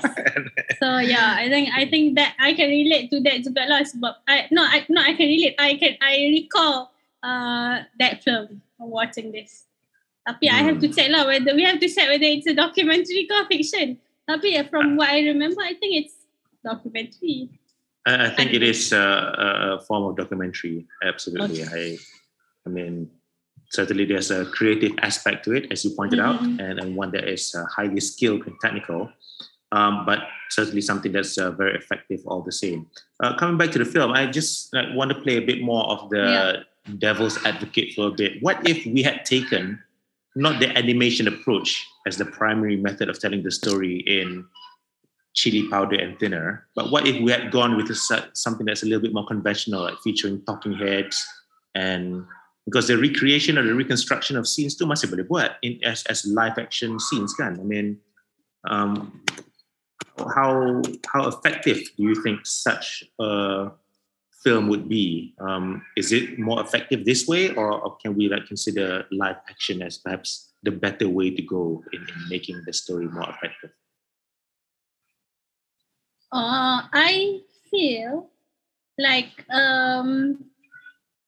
[0.79, 4.23] So yeah, I think I think that I can relate to that juga lah sebab
[4.31, 5.59] I no I no I can relate.
[5.59, 9.67] I can I recall uh that film watching this.
[10.27, 10.95] Tapi I have to Hmm.
[10.95, 13.99] check lah whether we have to check whether it's a documentary or fiction.
[14.29, 16.15] Tapi from what I remember, I think it's
[16.63, 17.51] documentary.
[18.07, 20.87] I, I think it is a, a form of documentary.
[21.03, 21.65] Absolutely.
[21.67, 21.99] I,
[22.67, 23.11] I mean,
[23.75, 26.63] certainly there's a creative aspect to it, as you pointed out, Mhm.
[26.63, 29.11] and, and one that is uh, highly skilled and technical.
[29.73, 32.87] Um, but certainly something that's uh, very effective all the same.
[33.25, 35.83] Uh, coming back to the film, I just like, want to play a bit more
[35.89, 36.63] of the
[36.99, 38.43] devil's advocate for a bit.
[38.43, 39.81] What if we had taken
[40.35, 44.45] not the animation approach as the primary method of telling the story in
[45.35, 46.67] chili powder and thinner.
[46.75, 49.83] But what if we had gone with a, something that's a little bit more conventional,
[49.83, 51.25] like featuring talking heads
[51.75, 52.25] and
[52.65, 56.23] because the recreation or the reconstruction of scenes tu masih boleh buat in as as
[56.29, 57.59] live action scenes kan.
[57.59, 57.99] I mean,
[58.71, 59.21] um,
[60.31, 60.79] how
[61.11, 63.73] how effective do you think such a
[64.43, 65.35] film would be?
[65.41, 69.83] Um, is it more effective this way, or, or can we like consider live action
[69.83, 73.71] as perhaps the better way to go in, in making the story more effective?
[76.33, 78.31] Uh, I feel
[78.99, 80.45] like um,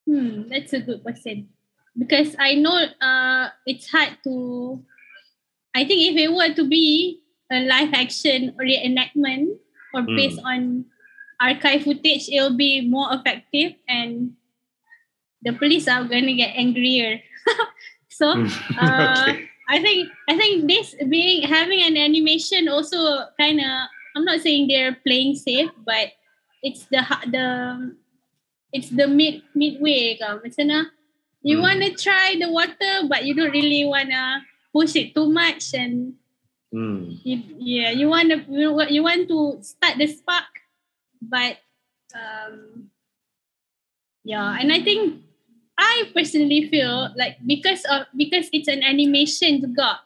[0.06, 1.48] hmm, that's a good question
[1.98, 4.82] because I know uh, it's hard to.
[5.74, 9.58] I think if it were to be a live action reenactment
[9.92, 10.86] or based on
[11.44, 14.32] archive footage, it'll be more effective and
[15.44, 17.20] the police are gonna get angrier.
[18.08, 18.32] so
[18.80, 19.44] Uh, okay.
[19.68, 24.68] I think I think this being having an animation also kind of I'm not saying
[24.68, 26.12] they're playing safe, but
[26.64, 27.46] it's the the
[28.72, 30.40] it's the mid midway ka.
[30.40, 30.80] Macam na,
[31.44, 31.64] you Hmm.
[31.64, 34.24] want to try the water, but you don't really want to
[34.72, 36.16] push it too much, and
[36.74, 37.20] Hmm.
[37.22, 40.63] you, yeah, you want to you, you want to start the spark,
[41.30, 41.58] but
[42.14, 42.90] um,
[44.24, 45.22] yeah, and I think
[45.78, 50.00] I personally feel like because of because it's an animation juga,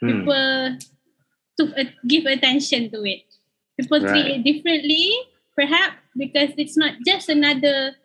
[0.00, 0.24] Hmm.
[0.24, 0.48] people
[1.60, 3.28] to uh, give attention to it.
[3.76, 5.12] People treat it differently,
[5.52, 7.96] perhaps because it's not just another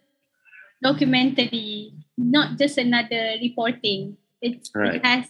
[0.84, 4.18] documentary, not just another reporting.
[4.42, 4.96] It's, Right.
[5.00, 5.26] It has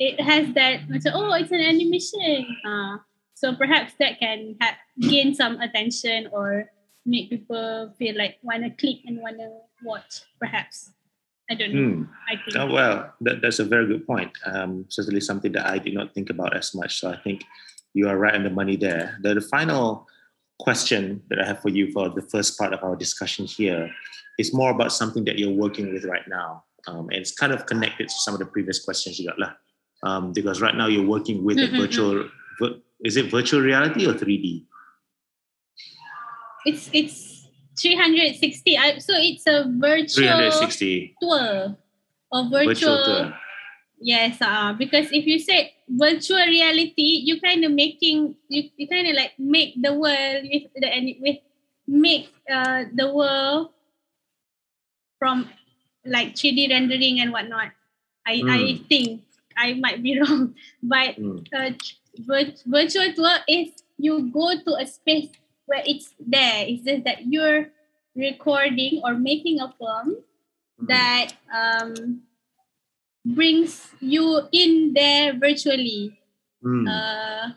[0.00, 2.48] it has that macam, oh it's an animation.
[2.64, 3.00] Uh,
[3.32, 6.68] so perhaps that can have, gain some attention or
[7.06, 9.48] make people feel like wanna click and wanna
[9.82, 10.22] watch.
[10.38, 10.92] Perhaps
[11.50, 11.90] I don't know.
[11.90, 12.02] Hmm.
[12.28, 12.56] I think.
[12.56, 14.30] Oh, well, that, that's a very good point.
[14.46, 17.00] Um, certainly something that I did not think about as much.
[17.00, 17.42] So I think
[17.92, 19.18] you are right on the money there.
[19.22, 20.06] The, the final
[20.60, 23.90] question that I have for you for the first part of our discussion here
[24.38, 26.64] is more about something that you're working with right now.
[26.86, 29.38] Um, and it's kind of connected to some of the previous questions you got.
[29.38, 29.52] lah.
[30.02, 31.78] Um, because right now you're working with a Mm-mm-mm.
[31.78, 32.28] virtual,
[32.60, 34.64] vir- is it virtual reality or 3D?
[36.66, 37.48] It's it's
[37.80, 38.76] 360.
[38.76, 41.76] I, so it's a virtual 360 tour
[42.30, 43.34] or virtual virtual, tour.
[44.00, 49.08] Yes, uh, because if you say virtual reality, you kind of making you, you kind
[49.08, 51.38] of like make the world with the with
[51.86, 53.70] make uh, the world
[55.18, 55.48] from
[56.04, 57.72] like 3D rendering and whatnot.
[58.26, 58.88] I I Mm.
[58.88, 59.22] think
[59.56, 61.44] I might be wrong, but Mm.
[61.52, 61.70] uh,
[62.66, 65.28] virtual tour is you go to a space
[65.70, 66.66] where it's there.
[66.66, 67.70] It's just that you're
[68.18, 70.18] recording or making a film
[70.80, 70.88] Mm.
[70.88, 72.22] that um,
[73.36, 76.18] brings you in there virtually.
[76.64, 76.88] Mm.
[76.88, 77.52] Uh,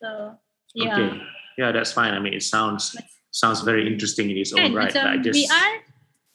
[0.00, 0.38] so
[0.74, 1.20] yeah, Okay.
[1.58, 2.14] Yeah, that's fine.
[2.14, 2.96] I mean, it sounds
[3.30, 4.92] sounds very interesting in its own right.
[4.92, 5.70] But I just VR.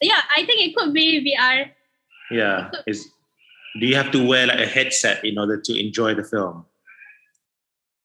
[0.02, 1.72] Yeah, I think it could be VR.
[2.32, 3.10] yeah, is
[3.80, 6.66] do you have to wear like a headset in order to enjoy the film?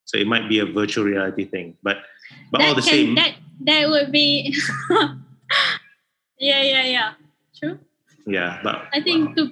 [0.07, 1.99] So it might be a virtual reality thing, but
[2.51, 4.55] but all the can, same, That that would be.
[6.38, 7.12] yeah, yeah, yeah.
[7.57, 7.79] True.
[8.27, 8.61] yeah.
[8.62, 9.51] But I think to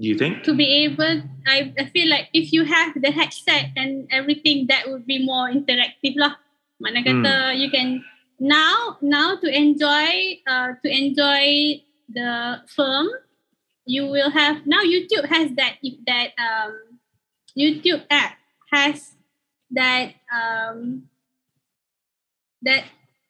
[0.00, 0.44] do you think?
[0.44, 4.88] to be able, I, I feel like if you have the headset and everything, that
[4.88, 6.36] would be more interactive lah.
[6.80, 8.00] Mana kata you can
[8.40, 11.76] now now to enjoy uh, to enjoy
[12.08, 13.08] the film,
[13.84, 16.96] you will have now YouTube has that if that um,
[17.52, 18.40] YouTube app
[18.72, 19.19] has
[19.70, 21.08] that um,
[22.62, 22.84] that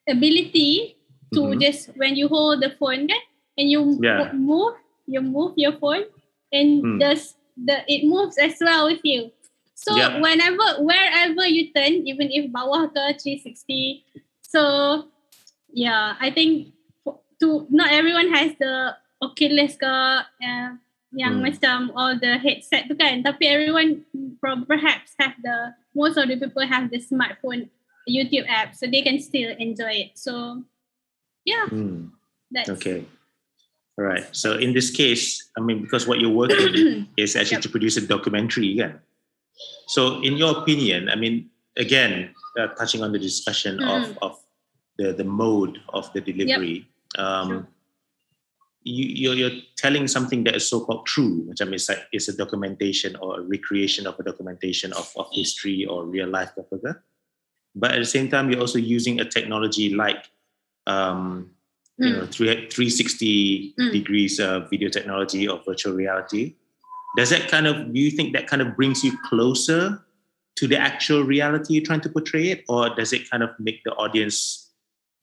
[0.07, 0.97] ability
[1.33, 1.61] to Mhm.
[1.61, 3.21] just when you hold the phone kan,
[3.57, 4.31] and you Yeah.
[4.33, 4.75] move
[5.07, 6.07] you move your phone
[6.51, 6.97] and Hmm.
[6.99, 7.15] the
[7.57, 9.31] the it moves as well with you.
[9.75, 10.19] So Yeah.
[10.21, 14.05] whenever wherever you turn, even if bawah ke 360.
[14.43, 15.07] So
[15.71, 16.75] yeah, I think
[17.39, 20.69] to not everyone has the Oculus ke uh,
[21.11, 21.45] yang Hmm.
[21.45, 23.21] macam all the headset tu kan.
[23.23, 24.03] Tapi everyone
[24.67, 27.69] perhaps have the most of the people have the smartphone
[28.09, 30.11] YouTube app, so they can still enjoy it.
[30.15, 30.63] So
[31.45, 32.07] yeah, Hmm.
[32.51, 33.05] that's Okay.
[33.97, 34.23] All right.
[34.31, 37.61] So in this case, I mean, because what you're working is actually Yep.
[37.63, 38.99] to produce a documentary again.
[39.87, 44.17] So, in your opinion, I mean, again, uh, touching on the discussion of, Mm.
[44.21, 44.39] of
[44.97, 47.67] the, the mode of the delivery, um,
[48.83, 52.27] you, you're, you're telling something that is so-called true, which I mean, it's, like, it's
[52.27, 56.51] a documentation or a recreation of a documentation of, of history or real life.
[57.75, 60.25] But at the same time, you're also using a technology like
[60.87, 61.51] um,
[61.97, 62.17] you Mm.
[62.17, 63.91] know, three, 360 Mm.
[63.91, 66.55] degrees of video technology or virtual reality.
[67.15, 70.03] Does that kind of, do you think that kind of brings you closer
[70.55, 72.63] to the actual reality you're trying to portray it?
[72.67, 74.71] Or does it kind of make the audience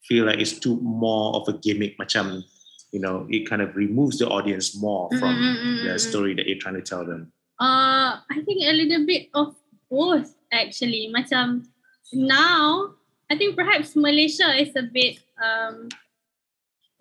[0.05, 1.99] feel like it's too more of a gimmick?
[1.99, 2.45] Macam,
[2.93, 6.01] you know, it kind of removes the audience more from Mm, mm, mm, the mm.
[6.01, 7.33] story that you're trying to tell them.
[7.61, 9.55] Uh, I think a little bit of
[9.91, 11.13] both actually.
[11.13, 11.69] Macam
[12.13, 12.95] now,
[13.29, 15.89] I think perhaps Malaysia is a bit um,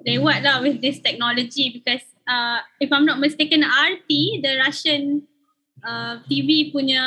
[0.06, 4.10] lewat lah with this technology because uh, if I'm not mistaken, RT,
[4.44, 5.24] the Russian
[5.84, 7.02] uh, TV punya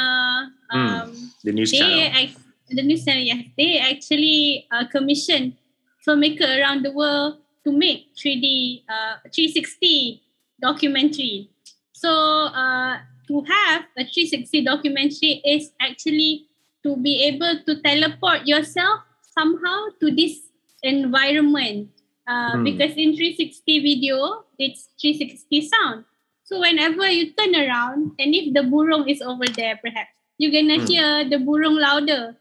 [0.72, 1.12] um,
[1.44, 2.16] The news they channel.
[2.16, 2.40] act-
[2.70, 5.58] the news channel yes they actually uh, commission
[6.06, 10.22] filmmaker around the world to make 3D uh, 360
[10.60, 11.50] documentary.
[11.92, 12.10] So
[12.52, 16.46] uh, to have a 360 documentary is actually
[16.82, 19.00] to be able to teleport yourself
[19.36, 20.48] somehow to this
[20.82, 21.90] environment.
[22.26, 22.64] Uh, Hmm.
[22.64, 26.04] Because in 360 video, it's 360 sound.
[26.44, 30.78] So whenever you turn around, and if the burung is over there, perhaps you're gonna
[30.80, 30.86] Hmm.
[30.86, 32.36] hear the burung louder.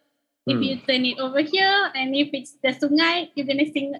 [0.47, 0.63] If Hmm.
[0.63, 3.93] you turn it over here, and if it's the sungai, you're gonna sing,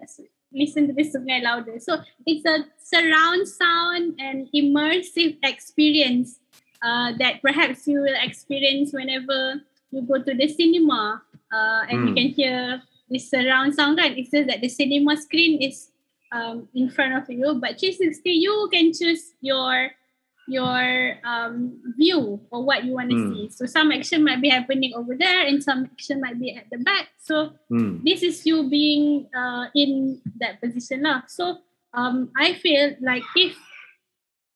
[0.52, 1.78] listen to the sungai louder.
[1.78, 6.38] So it's a surround sound and immersive experience
[6.82, 12.08] uh, that perhaps you will experience whenever you go to the cinema uh, and you
[12.10, 12.14] Hmm.
[12.14, 14.14] can hear this surround sound kan.
[14.16, 15.90] It's just that the cinema screen is
[16.32, 19.90] um, in front of you, but 360 you can choose your
[20.46, 23.28] your um, view or what you want to Hmm.
[23.28, 23.42] see.
[23.52, 26.80] So some action might be happening over there, and some action might be at the
[26.80, 27.12] back.
[27.20, 28.00] So Hmm.
[28.00, 31.28] this is you being uh, in that position lah.
[31.28, 31.60] So
[31.92, 33.52] um, I feel like if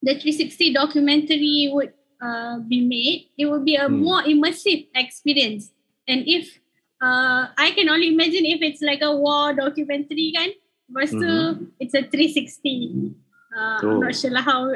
[0.03, 1.93] the 360 documentary would
[2.25, 4.01] uh, be made, it would be a Hmm.
[4.01, 5.69] more immersive experience.
[6.09, 6.49] And if
[7.05, 10.49] uh, I can only imagine if it's like a war documentary kan,
[10.89, 11.77] lepas tu Mhm.
[11.81, 13.13] it's a 360.
[13.55, 14.03] Uh, I'm Oh.
[14.03, 14.67] not sure lah how.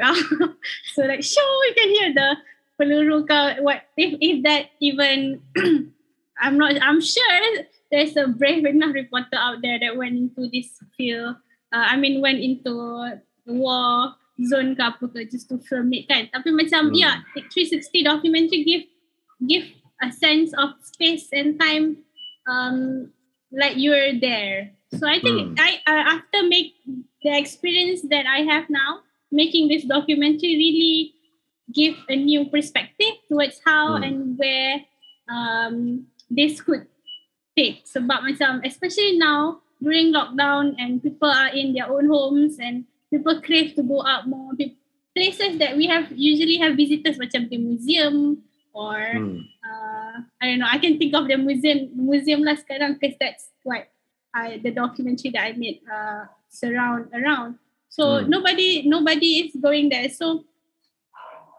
[0.95, 2.29] so like, sure, you can hear the
[2.79, 3.51] peluru kau.
[3.61, 5.43] What if if that even?
[6.39, 6.79] I'm not.
[6.79, 7.35] I'm sure
[7.91, 11.35] there's a brave enough reporter out there that went into this field.
[11.75, 12.71] Uh, I mean, went into
[13.45, 16.31] war zone ke apa ke just to film it kan.
[16.31, 16.95] Tapi macam, Hmm.
[16.95, 18.87] yeah, 360 documentary give
[19.43, 19.67] give
[19.99, 21.99] a sense of space and time
[22.47, 23.11] um,
[23.51, 24.71] like you're there.
[24.95, 25.59] So I think Hmm.
[25.59, 26.79] I uh, after make
[27.19, 31.18] the experience that I have now, making this documentary really
[31.73, 34.05] give a new perspective towards how mm.
[34.07, 34.81] and where
[35.29, 36.87] um, this could
[37.57, 37.85] take.
[37.85, 43.41] Sebab macam especially now during lockdown and people are in their own homes and people
[43.41, 44.53] crave to go out more.
[45.15, 48.39] Places that we have usually have visitors macam the museum
[48.71, 49.41] or mm.
[49.65, 50.69] uh, I don't know.
[50.69, 53.89] I can think of the museum museum lah sekarang because that's what
[54.33, 57.57] I, the documentary that I made uh, surround around.
[57.89, 58.29] So mm.
[58.29, 60.07] nobody nobody is going there.
[60.13, 60.45] So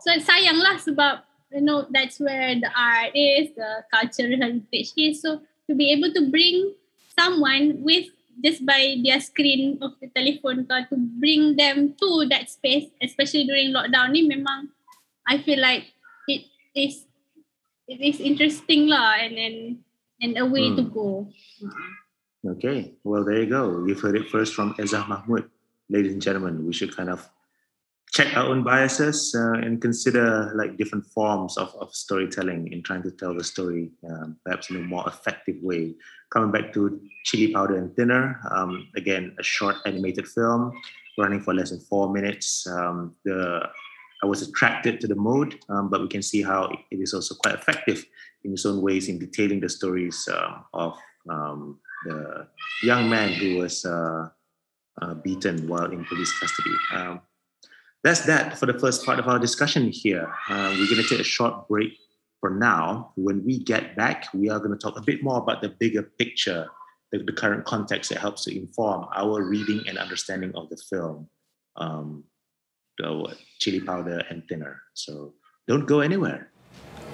[0.01, 4.92] so it's sayang lah sebab you know that's where the art is, the cultural heritage
[4.96, 5.20] is.
[5.22, 6.74] So to be able to bring
[7.18, 8.09] someone with
[8.40, 13.76] just by their screen of the telephone to bring them to that space, especially during
[13.76, 14.72] lockdown ni memang
[15.28, 15.92] I feel like
[16.26, 17.05] it is
[17.84, 19.55] it is interesting lah and then
[20.24, 20.76] and a way mm.
[20.80, 20.94] to hmm.
[20.94, 21.09] go.
[22.57, 23.84] Okay, well there you go.
[23.84, 25.44] You've heard it first from Eza Mahmud.
[25.90, 27.28] Ladies and gentlemen, we should kind of
[28.13, 33.03] check our own biases uh, and consider like different forms of, of storytelling in trying
[33.03, 35.95] to tell the story um, perhaps in a more effective way.
[36.33, 40.73] Coming back to chili powder and thinner um, again a short animated film
[41.19, 42.67] running for less than four minutes.
[42.67, 43.69] Um, the
[44.23, 47.35] i was attracted to the mode um, but we can see how it is also
[47.37, 48.05] quite effective
[48.45, 50.95] in its own ways in detailing the stories uh, of
[51.31, 52.47] um, the
[52.83, 54.29] young man who was uh,
[55.01, 56.75] uh, beaten while in police custody
[58.03, 60.24] that's that for the first part of our discussion here.
[60.48, 61.92] Uh, we're going to take a short break
[62.40, 63.12] for now.
[63.16, 66.09] When we get back, we are going to talk a bit more about the bigger
[66.16, 66.66] picture,
[67.12, 71.28] the, the current context that helps to inform our reading and understanding of the film,
[71.76, 72.24] um,
[72.96, 74.80] the chili powder and thinner.
[74.94, 75.34] So
[75.68, 76.48] don't go anywhere.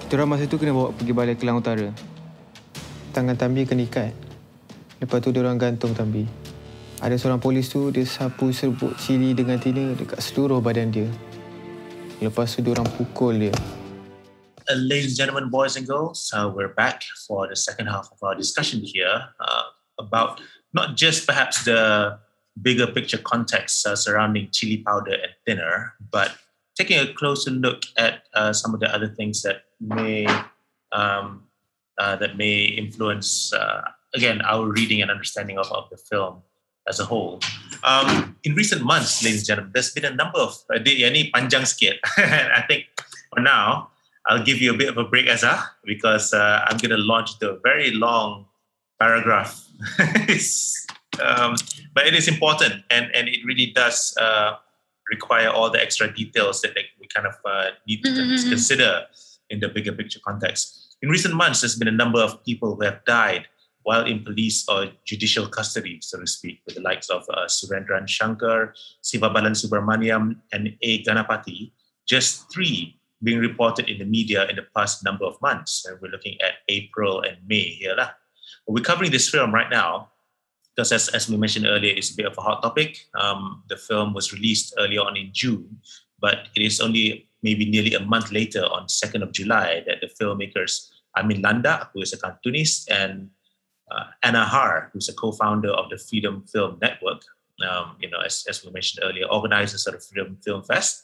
[0.07, 1.91] Kita masa tu kena bawa pergi balai Klang Utara.
[3.11, 4.15] Tangan Tambi kena ikat.
[5.03, 6.46] Lepas tu dia orang gantung Tambi.
[6.97, 11.09] Ada seorang polis tu dia sapu serbuk cili dengan tina dekat seluruh badan dia.
[12.17, 13.53] Lepas tu dia orang pukul dia.
[14.67, 18.17] Uh, ladies and gentlemen, boys and girls, uh, we're back for the second half of
[18.25, 19.65] our discussion here uh,
[20.01, 20.41] about
[20.73, 22.17] not just perhaps the
[22.65, 26.33] bigger picture context uh, surrounding chili powder and thinner, but
[26.73, 30.25] taking a closer look at uh, some of the other things that may
[30.91, 31.45] um,
[32.01, 33.53] uh, that may influence
[34.17, 36.41] again our reading and understanding of, of the film
[36.87, 37.39] as a whole.
[37.83, 41.67] Um, in recent months, ladies and gentlemen, there's been a number of, uh, ini panjang
[41.67, 41.99] sikit.
[42.17, 42.85] I think
[43.33, 43.89] for now,
[44.27, 47.39] I'll give you a bit of a break, Eza, because uh, I'm going to launch
[47.39, 48.45] the very long
[48.99, 49.63] paragraph.
[51.23, 51.55] um,
[51.93, 54.55] but it is important, and, and it really does uh,
[55.09, 58.49] require all the extra details that like, we kind of uh, need to mm-hmm.
[58.49, 59.05] consider
[59.49, 60.97] in the bigger picture context.
[61.01, 63.47] In recent months, there's been a number of people who have died
[63.87, 68.05] while in police or judicial custody, so to speak, with the likes of uh, Surendran
[68.05, 71.01] Shankar, Sivabalan Subramaniam, and A.
[71.05, 71.71] Ganapathy,
[72.05, 75.85] just three being reported in the media in the past number of months.
[75.87, 77.95] And we're looking at April and May here.
[77.95, 78.11] Lah.
[78.67, 80.11] We're covering this film right now
[80.75, 83.07] because, as, as we mentioned earlier, it's a bit of a hot topic.
[83.15, 85.79] Um, the film was released earlier on in June,
[86.19, 90.11] but it is only maybe nearly a month later, on 2nd of July, that the
[90.11, 93.29] filmmakers Amin Landak, who is a cartoonist, and
[93.91, 97.21] uh, Anna Har, who's a co-founder of the Freedom Film Network,
[97.67, 101.03] um, you know, as, as we mentioned earlier, organizes sort of Freedom Film Fest,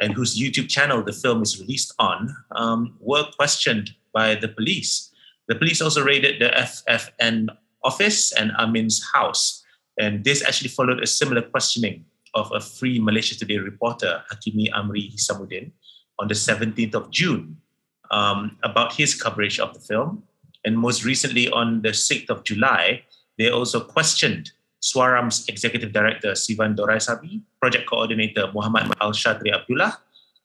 [0.00, 5.10] and whose YouTube channel the film is released on, um, were questioned by the police.
[5.48, 7.48] The police also raided the FFN
[7.84, 9.64] office and Amin's house,
[9.98, 12.04] and this actually followed a similar questioning
[12.34, 15.70] of a Free Malaysia Today reporter, Hakimi Amri Hisamuddin,
[16.18, 17.58] on the 17th of June
[18.10, 20.22] um, about his coverage of the film
[20.64, 23.02] and most recently, on the 6th of July,
[23.38, 24.52] they also questioned
[24.82, 29.98] Suaram's executive director, Sevan Doraisamy, project coordinator, Muhammad Al Shatri Abdullah,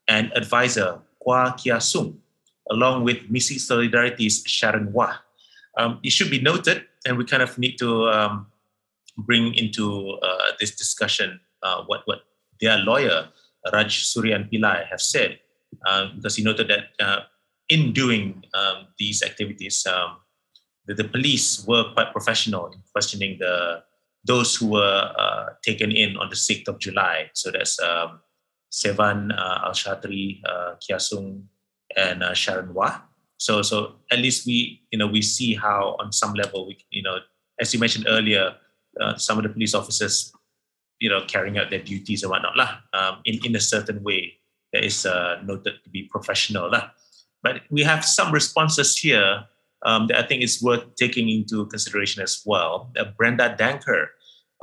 [0.08, 2.16] and advisor, Kua Kia Soong,
[2.72, 5.16] along with Misi Solidarity's Sharon Wah.
[5.78, 8.48] Um, it should be noted, and we kind of need to um,
[9.18, 12.22] bring into uh, this discussion uh, what, what
[12.62, 13.30] their lawyer,
[13.74, 15.40] Rajsurian Pillai, have said,
[15.86, 17.22] uh, because he noted that uh,
[17.70, 20.18] in doing um, these activities, um,
[20.86, 23.84] the, the, police were quite professional in questioning the
[24.24, 27.30] those who were uh, taken in on the 6th of July.
[27.34, 28.20] So that's um,
[28.72, 31.44] Sevan uh, Al Shatri, uh, Kia Soong,
[31.96, 33.02] and uh, Sharon Wah.
[33.38, 37.04] So, so at least we, you know, we see how on some level we, you
[37.04, 37.20] know,
[37.60, 38.56] as you mentioned earlier,
[39.00, 40.34] uh, some of the police officers,
[41.00, 44.34] you know, carrying out their duties and whatnot lah, um, in in a certain way
[44.74, 46.90] that is uh, noted to be professional lah.
[47.44, 49.46] But we have some responses here
[49.86, 52.92] um, that I think is worth taking into consideration as well.
[52.98, 54.08] Uh, Brenda Danker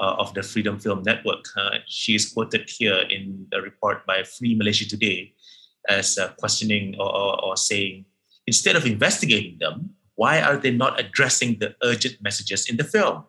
[0.01, 4.25] uh, of the Freedom Film Network, uh, she is quoted here in the report by
[4.25, 5.33] Free Malaysia Today
[5.89, 8.05] as uh, questioning or, or, or saying,
[8.47, 13.25] instead of investigating them, why are they not addressing the urgent messages in the film?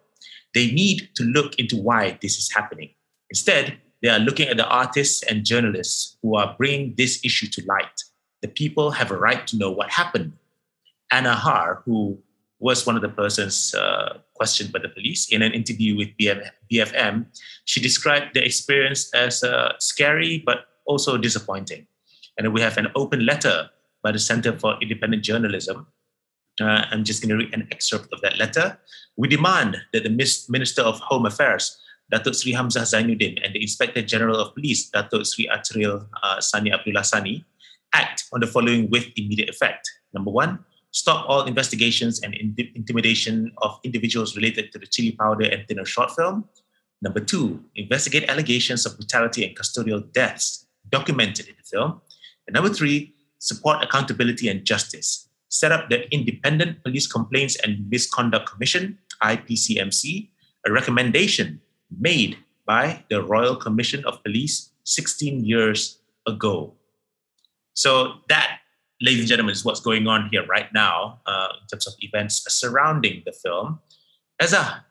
[0.53, 2.91] They need to look into why this is happening.
[3.29, 7.65] Instead, they are looking at the artists and journalists who are bringing this issue to
[7.65, 8.03] light.
[8.45, 10.33] The people have a right to know what happened.
[11.09, 12.19] Anna Har, who
[12.59, 16.51] was one of the persons uh, questioned by the police in an interview with BF-
[16.71, 17.25] BFM,
[17.65, 21.87] she described the experience as uh, scary but also disappointing.
[22.37, 23.71] And we have an open letter
[24.03, 25.87] by the Center for Independent Journalism.
[26.61, 28.77] Uh, I'm just going to read an excerpt of that letter.
[29.17, 31.81] We demand that the Minister of Home Affairs,
[32.13, 36.71] Datuk Sri Hamzah Zainuddin, and the Inspector General of Police, Datuk Sri Acryl uh, Sani
[36.71, 37.43] Abdullah Sani,
[37.95, 39.89] act on the following with immediate effect.
[40.13, 40.59] Number one,
[40.91, 45.85] stop all investigations and in- intimidation of individuals related to the chili powder and thinner
[45.85, 46.45] short film.
[47.01, 52.01] Number two, investigate allegations of brutality and custodial deaths documented in the film.
[52.47, 55.29] And number three, support accountability and justice.
[55.49, 60.29] Set up the Independent Police Complaints and Misconduct Commission, IPCMC,
[60.65, 61.61] a recommendation
[61.99, 66.73] made by the Royal Commission of Police 16 years ago.
[67.75, 68.59] So, that,
[69.01, 72.43] ladies and gentlemen, is what's going on here right now uh, in terms of events
[72.47, 73.79] surrounding the film.
[74.39, 74.83] As a,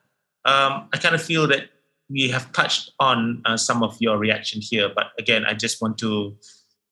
[0.45, 1.71] um, I kind of feel that
[2.11, 5.99] we have touched on uh, some of your reaction here, but again, I just want
[5.99, 6.37] to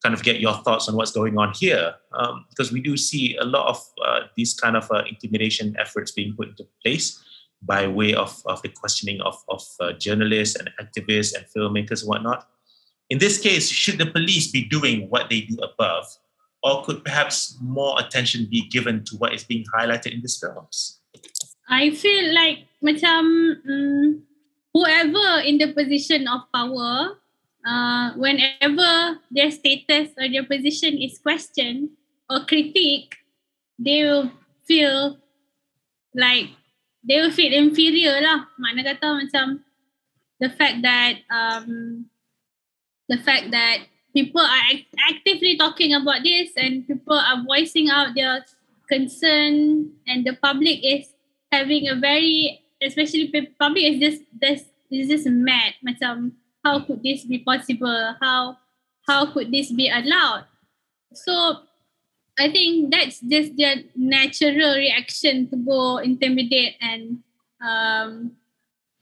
[0.02, 3.36] kind of get your thoughts on what's going on here, um, because we do see
[3.36, 7.22] a lot of uh, these kind of uh, intimidation efforts being put into place
[7.62, 12.08] by way of, of the questioning of, of uh, journalists and activists and filmmakers and
[12.08, 12.48] whatnot.
[13.12, 16.08] In this case, should the police be doing what they do above,
[16.64, 21.04] or could perhaps more attention be given to what is being highlighted in these films?
[21.68, 22.64] I feel like
[23.04, 24.24] um,
[24.72, 27.20] whoever in the position of power
[27.68, 31.90] uh, whenever their status or their position is questioned
[32.30, 33.20] or critiqued,
[33.78, 34.32] they will
[34.64, 35.20] feel
[36.16, 36.48] like
[37.04, 38.48] they will feel inferior lah.
[38.56, 39.60] Kata macam
[40.40, 42.08] the fact that um,
[43.12, 43.84] the fact that
[44.16, 48.44] people are act- actively talking about this and people are voicing out their
[48.88, 51.12] concern and the public is
[51.52, 53.28] having a very especially
[53.60, 56.32] public is just this is just mad macam
[56.64, 58.14] how could this be possible?
[58.20, 58.58] How
[59.06, 60.46] how could this be allowed?
[61.12, 61.66] So
[62.38, 67.20] I think that's just their natural reaction to go intimidate and
[67.60, 68.32] um,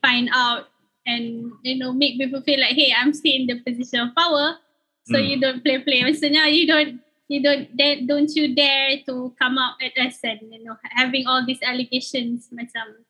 [0.02, 0.66] find out
[1.10, 4.62] and you know make people feel like hey I'm still in the position of power.
[5.10, 5.26] So mm.
[5.26, 6.06] you don't play play.
[6.06, 10.40] Maksudnya you don't you don't dare, don't you dare to come out at us and
[10.50, 13.02] you know having all these allegations macam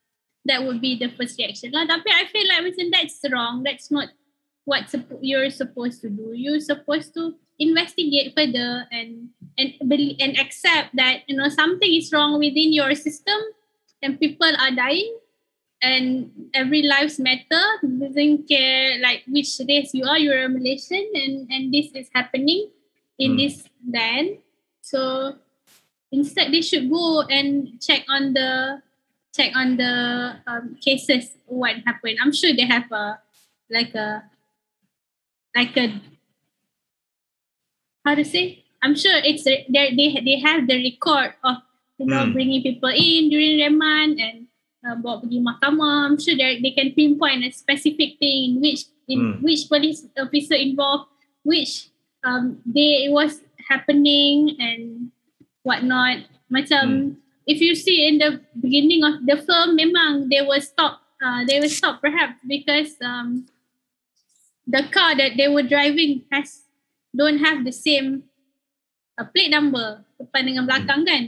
[0.45, 1.73] that would be the first reaction.
[1.77, 3.61] Lah tapi I feel like macam that's wrong.
[3.61, 4.09] That's not
[4.65, 4.89] what
[5.21, 6.33] you're supposed to do.
[6.33, 9.29] You're supposed to investigate further and
[9.61, 9.77] and
[10.17, 13.37] and accept that you know something is wrong within your system
[14.01, 15.13] and people are dying
[15.83, 21.49] and every lives matter doesn't care like which race you are you're a malaysian and
[21.51, 22.69] and this is happening
[23.19, 23.39] in mm.
[23.39, 24.37] this land
[24.83, 25.35] so
[26.13, 28.83] instead they should go and check on the
[29.35, 33.19] check on the um, cases what happened i'm sure they have a
[33.71, 34.23] like a
[35.57, 36.01] like a
[38.05, 39.65] how to say i'm sure it's they
[39.97, 41.57] they they have the record of
[41.97, 42.33] you know mm.
[42.33, 44.50] bringing people in during remand and
[44.85, 48.89] uh, bawa pergi mahkamah i'm sure they they can pinpoint a specific thing in which
[49.09, 49.35] in mm.
[49.43, 51.09] which police officer involved
[51.45, 51.91] which
[52.25, 55.13] um day it was happening and
[55.63, 57.09] whatnot macam mm.
[57.47, 61.61] if you see in the beginning of the film memang they were stopped uh, they
[61.61, 63.45] were stopped perhaps because um
[64.67, 66.65] the car that they were driving has
[67.17, 68.23] don't have the same
[69.19, 71.23] uh, plate number depan dengan belakang kan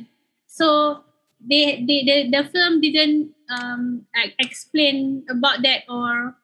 [0.46, 1.00] so
[1.43, 4.07] they, they the the film didn't um
[4.38, 6.34] explain about that or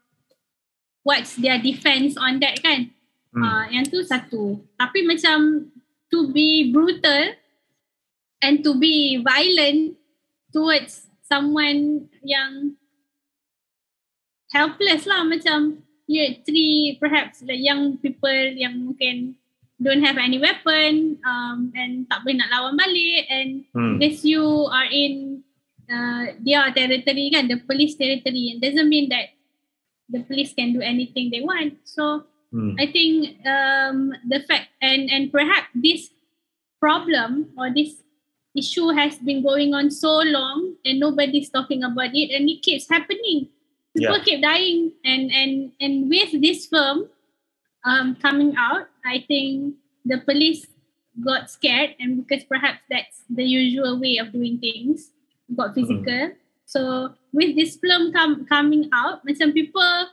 [1.02, 2.90] what's their defense on that kan?
[3.32, 3.44] Hmm.
[3.44, 4.60] uh, yang tu satu.
[4.80, 5.68] Tapi macam
[6.08, 7.36] to be brutal
[8.40, 9.96] and to be violent
[10.52, 12.76] towards someone yang
[14.52, 15.24] helpless lah.
[15.28, 19.36] Macam you actually perhaps the young people yang mungkin
[19.78, 24.02] don't have any weapon um, and tak boleh nak lawan balik and hmm.
[24.26, 24.42] you
[24.74, 25.42] are in
[25.86, 29.30] uh, their territory kan the police territory and doesn't mean that
[30.10, 32.74] the police can do anything they want so hmm.
[32.74, 36.10] I think um, the fact and and perhaps this
[36.82, 38.02] problem or this
[38.58, 42.90] issue has been going on so long and nobody's talking about it and it keeps
[42.90, 43.46] happening
[43.94, 44.26] people yeah.
[44.26, 47.06] keep dying and and and with this film
[47.88, 49.74] um coming out i think
[50.04, 50.66] the police
[51.24, 55.10] got scared and because perhaps that's the usual way of doing things
[55.56, 56.30] got physical
[56.68, 60.06] so with this film come, coming out some people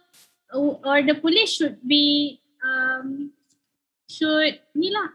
[0.54, 3.32] or, or the police should be um,
[4.08, 5.12] should ni lah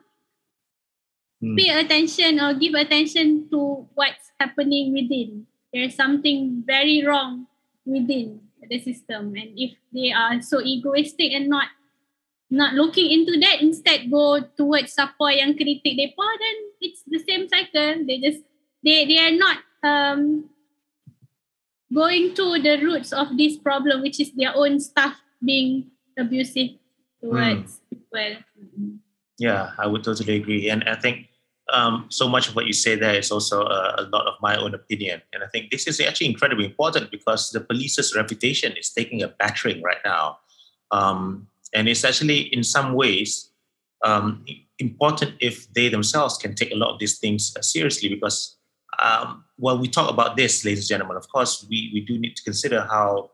[1.40, 1.56] Hmm.
[1.56, 5.48] pay attention or give attention to what's happening within.
[5.72, 7.48] There's something very wrong
[7.88, 11.72] within the system, and if they are so egoistic and not
[12.50, 17.46] not looking into that, instead go towards siapa yang kritik depa, then it's the same
[17.46, 18.02] cycle.
[18.04, 18.42] They just
[18.82, 20.50] they they are not um
[21.94, 26.78] going to the roots of this problem, which is their own staff being abusive
[27.22, 28.42] towards people.
[28.78, 28.98] Mm.
[29.38, 30.68] Yeah, I would totally agree.
[30.68, 31.30] And I think
[31.72, 34.56] um, so much of what you say there is also a, a, lot of my
[34.56, 35.22] own opinion.
[35.32, 39.28] And I think this is actually incredibly important because the police's reputation is taking a
[39.28, 40.38] battering right now.
[40.90, 43.50] Um, and it's actually, in some ways,
[44.04, 44.44] um,
[44.78, 48.56] important if they themselves can take a lot of these things uh, seriously because
[49.02, 52.34] um, while we talk about this, ladies and gentlemen, of course, we, we do need
[52.36, 53.30] to consider how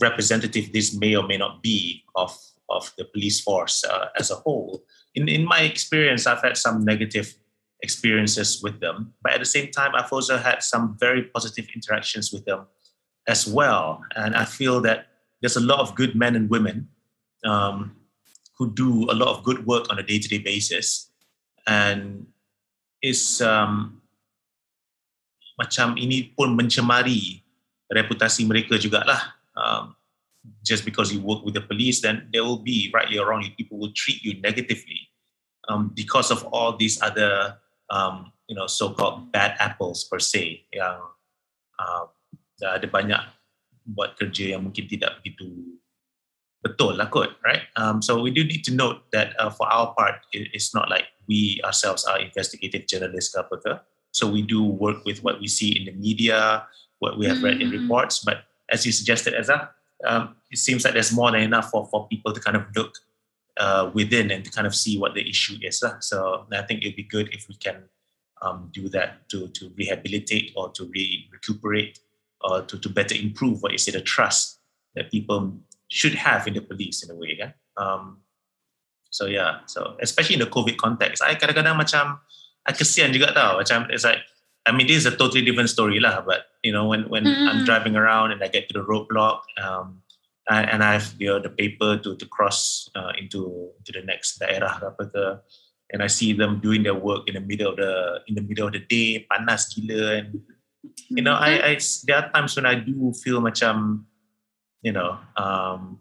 [0.00, 2.36] representative this may or may not be of,
[2.68, 4.84] of the police force uh, as a whole
[5.16, 7.34] in, in my experience, I've had some negative
[7.82, 12.32] experiences with them, but at the same time, I've also had some very positive interactions
[12.32, 12.66] with them
[13.26, 14.02] as well.
[14.14, 15.06] And I feel that
[15.40, 16.88] there's a lot of good men and women
[17.46, 17.94] um,
[18.58, 21.10] who do a lot of good work on a day to day basis.
[21.66, 22.26] And
[23.00, 24.02] it's um,
[25.56, 27.40] macam ini pun mencemari
[27.86, 29.38] reputasi mereka jugalah.
[29.56, 29.94] Um,
[30.62, 33.78] just because you work with the police, then there will be, rightly or wrongly, people
[33.78, 35.10] will treat you negatively
[35.68, 37.58] um, because of all these other,
[37.90, 41.02] um, you know, so-called bad apples per se yang
[41.82, 42.06] uh,
[42.62, 43.18] ada banyak
[43.86, 45.76] buat kerja yang mungkin tidak begitu
[46.62, 47.62] betul lah kot, right?
[47.76, 50.90] Um, so we do need to note that uh, for our part, it, it's not
[50.90, 53.72] like we ourselves are investigative journalists ke apa ke.
[54.12, 56.64] So we do work with what we see in the media,
[56.98, 57.82] what we have read in Mm.
[57.82, 59.70] reports, but as you suggested, Eza,
[60.04, 62.98] um, it seems like there's more than enough for, for people to kind of look
[63.60, 65.82] uh, within and to kind of see what the issue is.
[65.82, 66.00] lah.
[66.00, 67.84] So I think it'd be good if we can
[68.42, 72.00] um, do that to, to rehabilitate or to re- recuperate
[72.40, 74.60] or to, to better improve what you say the trust
[74.94, 75.56] that people
[75.88, 77.36] should have in the police in a way.
[77.38, 77.52] Yeah?
[77.76, 78.22] Um,
[79.10, 82.20] so yeah, so especially in the COVID context, I kadang-kadang macam
[82.66, 83.62] I kesian juga tau.
[83.62, 84.20] Macam it's like
[84.66, 86.26] I mean, this is a totally different story lah.
[86.26, 87.64] But you know, when when I'm Mm.
[87.64, 90.02] driving around and I get to the roadblock, um,
[90.50, 94.02] I, and I have you know, the paper to to cross uh, into to the
[94.02, 95.24] next daerah ke apa ke,
[95.94, 98.66] and I see them doing their work in the middle of the in the middle
[98.66, 100.42] of the day, panas gila, and
[101.14, 101.72] you know, I, I
[102.06, 104.06] there are times when I do feel macam,
[104.82, 105.98] you know, um,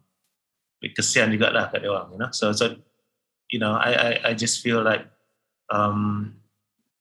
[0.84, 2.30] kesian juga lah kat dia orang, you know.
[2.32, 2.78] So so,
[3.50, 5.08] you know, I I, I just feel like
[5.74, 6.36] um,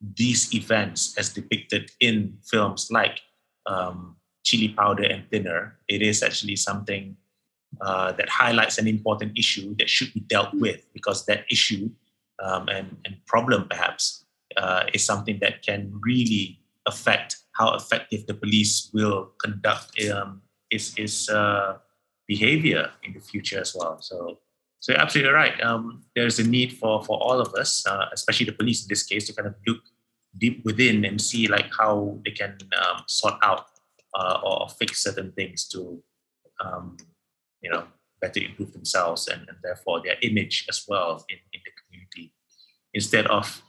[0.00, 3.20] these events as depicted in films like
[3.66, 7.16] um, Chili Powder and Thinner, it is actually something
[7.80, 11.90] uh, that highlights an important issue that should be dealt with because that issue
[12.42, 14.24] um, and, and problem perhaps
[14.56, 20.96] uh, is something that can really affect how effective the police will conduct um, its,
[20.98, 21.78] its uh,
[22.26, 24.00] behavior in the future as well.
[24.00, 24.38] So,
[24.80, 25.60] so you're absolutely right.
[25.62, 29.02] Um, there's a need for, for all of us, uh, especially the police in this
[29.02, 29.80] case, to kind of look
[30.36, 33.66] deep within and see like how they can um, sort out
[34.14, 36.00] uh, or, fix certain things to,
[36.64, 36.96] um,
[37.60, 37.84] you know,
[38.20, 42.32] better improve themselves and, and therefore their image as well in, in the community,
[42.92, 43.62] instead of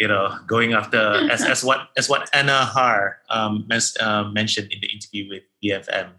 [0.00, 0.98] you know going after
[1.32, 5.42] as, as what as what Anna Har um, mes- uh, mentioned in the interview with
[5.62, 6.12] BFM,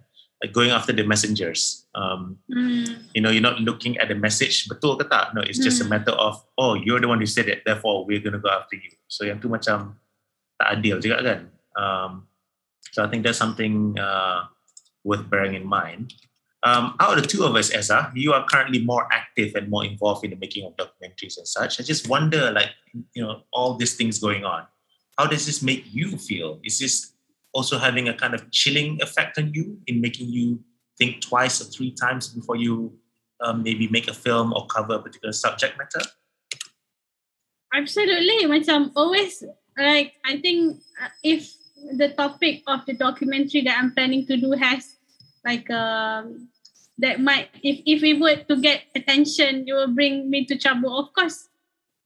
[0.43, 1.85] like going after the messengers.
[1.97, 3.09] Um, Mm.
[3.13, 5.33] you know, you're not looking at the message betul ke tak?
[5.33, 5.97] No, it's just a Hmm.
[5.97, 8.77] matter of oh, you're the one who said it, therefore we're going to go after
[8.77, 8.93] you.
[9.09, 9.97] So yang tu macam
[10.61, 11.39] tak adil juga kan?
[11.77, 12.11] Um,
[12.93, 14.45] so I think that's something uh,
[15.05, 16.13] worth bearing in mind.
[16.63, 19.85] Um, out of the two of us, Eza, you are currently more active and more
[19.85, 21.79] involved in the making of documentaries and such.
[21.79, 22.71] I just wonder, like,
[23.13, 24.65] you know, all these things going on.
[25.17, 26.59] How does this make you feel?
[26.63, 27.13] Is this
[27.53, 30.59] also having a kind of chilling effect on you in making you
[30.97, 32.93] think twice or three times before you
[33.41, 36.01] um, maybe make a film or cover a particular subject matter?
[37.73, 38.45] Absolutely.
[38.49, 39.43] Macam always,
[39.77, 41.53] like, I think uh, if
[41.97, 44.96] the topic of the documentary that I'm planning to do has
[45.47, 46.51] like um
[46.99, 50.91] that might if if we were to get attention, you will bring me to trouble.
[50.99, 51.47] Of course,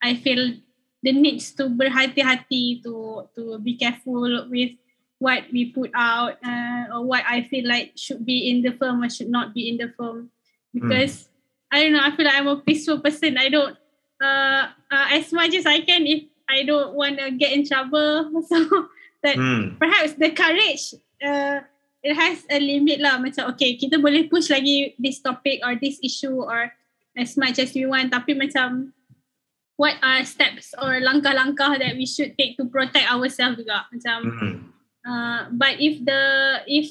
[0.03, 0.53] I feel
[1.01, 4.77] the needs to berhati-hati to to be careful with
[5.17, 9.01] what we put out uh, or what I feel like should be in the film
[9.01, 10.29] or should not be in the film
[10.73, 11.29] because
[11.71, 12.03] I don't know.
[12.03, 13.37] I feel like I'm a peaceful person.
[13.37, 13.77] I don't
[14.21, 18.29] uh, uh, as much as I can if I don't want to get in trouble.
[18.49, 18.89] So
[19.23, 19.77] that Hmm.
[19.77, 21.61] perhaps the courage uh,
[22.02, 23.22] it has a limit lah.
[23.22, 26.70] Macam okay kita boleh push lagi this topic or this issue or
[27.18, 28.10] as much as we want.
[28.10, 28.93] Tapi macam
[29.78, 33.88] what are steps or langkah-langkah that we should take to protect ourselves juga?
[33.89, 34.56] Macam Hmm.
[35.06, 36.24] uh, but if the
[36.66, 36.89] if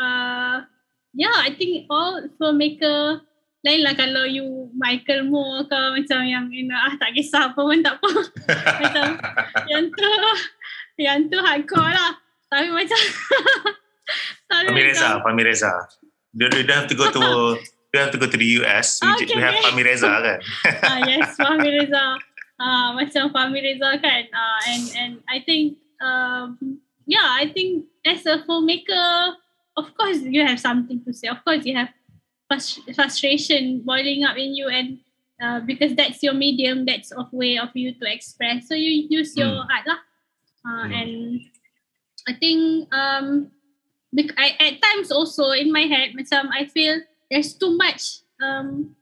[0.00, 0.64] uh,
[1.16, 3.24] yeah I think all filmmaker
[3.60, 7.60] lain lah kalau you Michael Moore ke macam yang you know, ah tak kisah apa
[7.60, 8.10] pun tak apa.
[8.80, 9.06] Macam
[9.68, 10.08] yang tu
[10.96, 12.16] yang tu hardcore lah.
[12.48, 12.98] Tapi macam
[14.50, 15.72] tapi Fahmi Reza, macam- Fahmi Reza.
[16.34, 17.22] You don't have to go to
[17.90, 18.98] you have to go to the US.
[19.02, 19.54] We, Okay, we have.
[19.62, 20.38] Fahmi kan.
[20.86, 22.04] ah yes Fahmi Reza
[22.58, 26.58] ah macam Fahmi Reza kan ah and and I think um
[27.06, 29.34] yeah I think as a filmmaker
[29.78, 31.90] of course you have something to say of course you have
[32.94, 34.98] frustration boiling up in you and
[35.40, 39.34] uh, because that's your medium that's a way of you to express so you use
[39.38, 40.00] your art lah
[40.66, 40.92] uh, Mm.
[40.92, 41.12] and
[42.28, 42.60] I think
[42.92, 43.48] um
[44.36, 47.00] I, at times also in my head macam I feel
[47.30, 48.96] there's too much um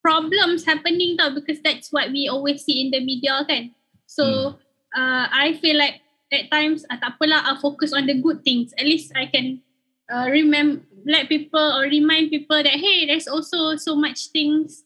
[0.00, 3.74] problems happening tau because that's what we always see in the media kan.
[4.06, 4.56] So
[4.96, 6.00] uh, I feel like
[6.32, 8.72] at times uh, tak apalah I'll focus on the good things.
[8.78, 9.60] At least I can
[10.08, 14.82] uh, remember let people or remind people that hey there's also so much things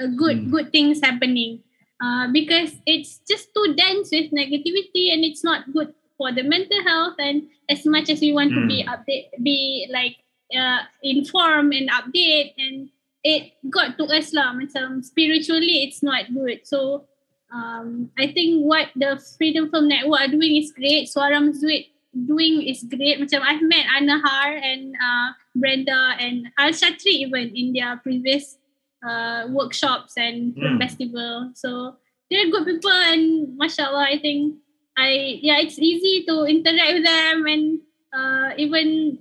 [0.00, 0.50] uh, good Hmm.
[0.50, 1.62] good things happening.
[2.02, 6.82] Uh, because it's just too dense with negativity and it's not good for the mental
[6.84, 10.16] health and as much as we want to be update be like
[10.54, 12.90] uh, informed and update and
[13.24, 14.52] it got to us lah.
[14.52, 16.66] Macam spiritually it's not good.
[16.66, 17.06] So
[17.52, 21.08] um, I think what the Freedom Film Network are doing is great.
[21.08, 23.20] Suara Mazzuit doing is great.
[23.20, 28.58] Macam I've met Anna Har and uh, Brenda and Al Shatri even in their previous
[29.06, 30.82] uh, workshops and film Hmm.
[30.82, 31.50] festival.
[31.54, 31.96] So
[32.30, 34.56] they're good people and mashallah I think
[34.96, 37.64] I yeah it's easy to interact with them and
[38.12, 39.18] uh, even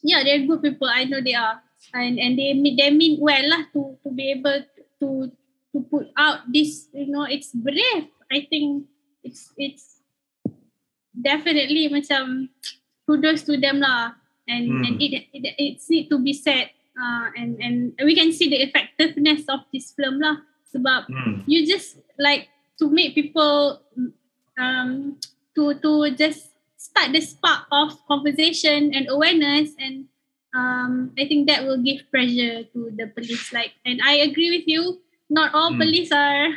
[0.00, 1.60] yeah they're good people I know they are
[1.92, 4.64] and and they mean they mean well lah to to be able
[5.04, 5.08] to
[5.72, 8.88] to put out this you know it's brave I think
[9.20, 10.00] it's it's
[11.12, 12.48] definitely macam
[13.06, 14.16] kudos to them lah
[14.48, 14.84] and Hmm.
[14.84, 18.60] and it, it it's need to be said uh, and and we can see the
[18.64, 20.40] effectiveness of this film lah
[20.72, 21.42] sebab Hmm.
[21.46, 22.48] you just like
[22.80, 23.80] to make people
[24.58, 25.16] um
[25.54, 30.06] to to just start the spark of conversation and awareness and
[30.56, 34.68] um I think that will give pressure to the police like and I agree with
[34.68, 35.80] you not all Hmm.
[35.80, 36.54] police are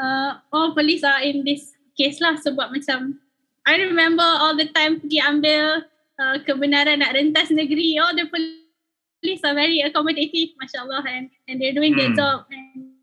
[0.00, 3.20] uh, all police are in this case lah sebab macam
[3.66, 5.84] I remember all the time pergi ambil
[6.20, 11.76] uh, kebenaran nak rentas negeri all the police are very accommodative mashallah and and they're
[11.76, 12.18] doing their Hmm.
[12.18, 12.94] job and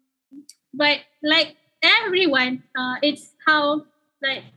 [0.73, 3.85] but like everyone uh, it's how
[4.23, 4.47] like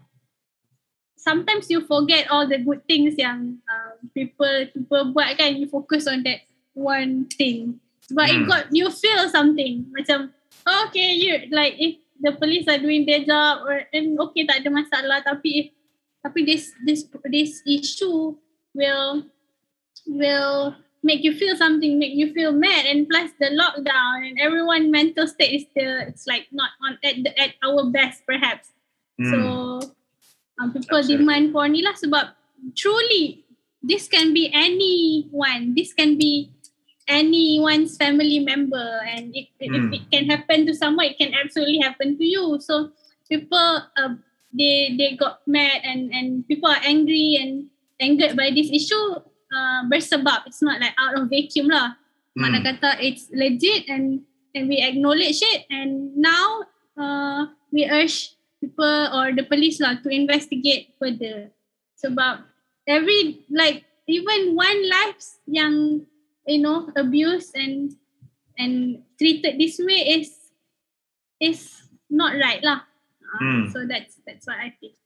[1.18, 6.06] sometimes you forget all the good things yang uh, people people buat kan you focus
[6.06, 7.82] on that one thing.
[8.14, 8.46] But it Hmm.
[8.46, 9.90] got you feel something.
[9.90, 10.30] Macam
[10.70, 14.62] oh, okay you like if the police are doing their job or and okay tak
[14.62, 15.68] ada masalah tapi if
[16.22, 18.38] tapi this this this issue
[18.70, 19.26] will
[20.06, 22.86] will make you feel something make you feel mad.
[22.86, 27.18] And plus the lockdown and everyone mental state is still it's like not on at
[27.18, 28.75] the, at our best perhaps
[29.16, 29.32] Hmm.
[29.32, 29.38] so
[30.60, 31.24] um, people Absolutely.
[31.24, 32.36] demand for ni lah sebab
[32.76, 33.44] truly
[33.80, 36.52] this can be anyone this can be
[37.08, 39.94] anyone's family member and it, if Hmm.
[39.94, 42.90] it can happen to someone it can absolutely happen to you so
[43.30, 44.12] people uh,
[44.52, 47.70] they they got mad and and people are angry and
[48.02, 49.04] angered by this issue
[49.54, 51.94] uh, bersebab it's not like out of vacuum lah
[52.36, 52.66] mana Hmm.
[52.68, 56.66] kata it's legit and and we acknowledge it and now
[57.00, 61.52] uh, we urge people or the police lah to investigate further
[61.96, 62.44] sebab
[62.88, 66.06] every like even one lives yang
[66.46, 67.92] you know abused and
[68.56, 70.52] and treated this way is
[71.42, 72.86] is not right lah
[73.36, 74.96] uh, so that's that's what I think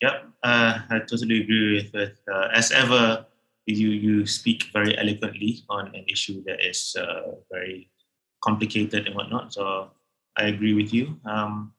[0.00, 3.26] Yep, uh, I totally agree with with uh, as ever.
[3.68, 7.90] You you speak very eloquently on an issue that is uh, very
[8.40, 9.52] complicated and whatnot.
[9.52, 9.92] So
[10.38, 11.20] I agree with you.
[11.26, 11.74] Um,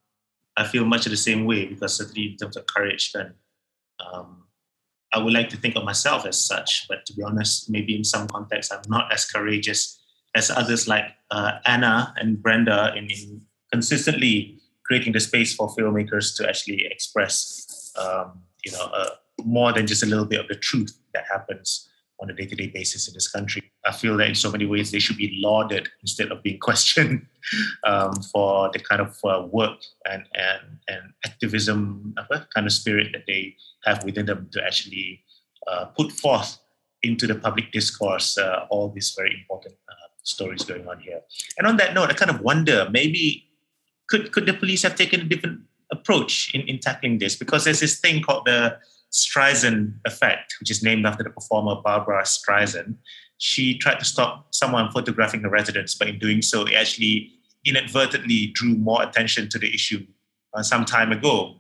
[0.58, 3.34] I feel much of the same way because certainly in terms of courage, then
[4.00, 4.44] um,
[5.14, 6.88] I would like to think of myself as such.
[6.88, 10.00] But to be honest, maybe in some contexts, I'm not as courageous
[10.36, 13.42] as others like uh, Anna and Brenda in, in
[13.72, 19.10] consistently creating the space for filmmakers to actually express, um, you know, uh,
[19.44, 21.89] more than just a little bit of the truth that happens
[22.22, 23.72] on a day-to-day basis in this country.
[23.86, 27.26] I feel that in so many ways they should be lauded instead of being questioned
[27.86, 33.08] um, for the kind of uh, work and, and, and activism uh, kind of spirit
[33.14, 33.56] that they
[33.86, 35.24] have within them to actually
[35.68, 36.60] uh, put forth
[37.04, 41.22] into the public discourse uh, all these very important uh, stories going on here.
[41.58, 43.46] And on that note, I kind of wonder maybe
[44.10, 45.62] could could the police have taken a different
[45.92, 47.36] approach in, in tackling this?
[47.36, 48.78] Because there's this thing called the
[49.12, 52.96] Streisand effect, which is named after the performer Barbra Streisand.
[53.38, 57.32] She tried to stop someone photographing the residence, but in doing so, it actually
[57.66, 60.06] inadvertently drew more attention to the issue
[60.54, 61.60] uh, some time ago.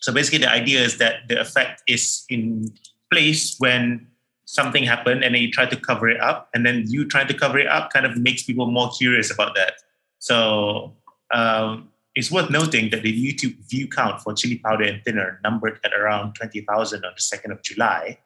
[0.00, 2.72] So basically, the idea is that the effect is in
[3.12, 4.06] place when
[4.44, 7.34] something happened and then you try to cover it up, and then you trying to
[7.34, 9.74] cover it up kind of makes people more curious about that.
[10.18, 10.94] So
[11.32, 15.78] um, it's worth noting that the YouTube view count for Chili Powder and Thinner numbered
[15.84, 18.18] at around 20,000 on the 2nd of July.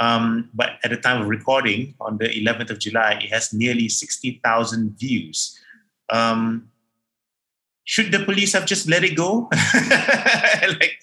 [0.00, 3.90] Um, but at the time of recording, on the 11th of July, it has nearly
[3.90, 5.60] 60,000 views.
[6.08, 6.70] Um,
[7.84, 9.50] should the police have just let it go?
[10.68, 10.96] like,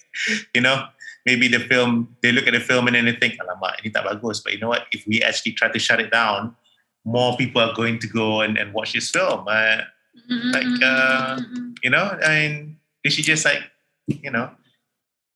[0.54, 0.86] you know,
[1.24, 4.04] maybe the film, they look at the film and then they think, alamak, ini tak
[4.04, 4.40] bagus.
[4.40, 4.86] But you know what?
[4.90, 6.56] If we actually try to shut it down,
[7.04, 9.46] more people are going to go and, and watch this film.
[9.46, 9.86] Uh,
[10.28, 11.40] like, uh,
[11.82, 13.62] you know, I mean, they should just like,
[14.06, 14.50] you know,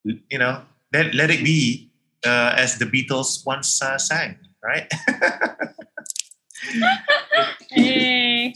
[0.04, 0.62] you know,
[0.92, 1.90] let, let it be
[2.24, 4.90] uh, as the Beatles once uh, sang, right?
[7.76, 8.52] eh,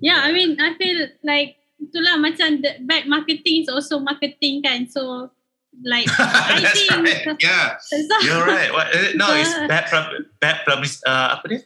[0.00, 4.86] yeah, I mean, I feel like itulah macam the bad marketing is also marketing kan.
[4.86, 5.30] So
[5.82, 7.36] like I think right.
[7.42, 8.70] Yeah, so, you're right.
[8.72, 11.02] What, uh, no, it's bad, pub- bad publicity.
[11.06, 11.60] Uh, apa dia?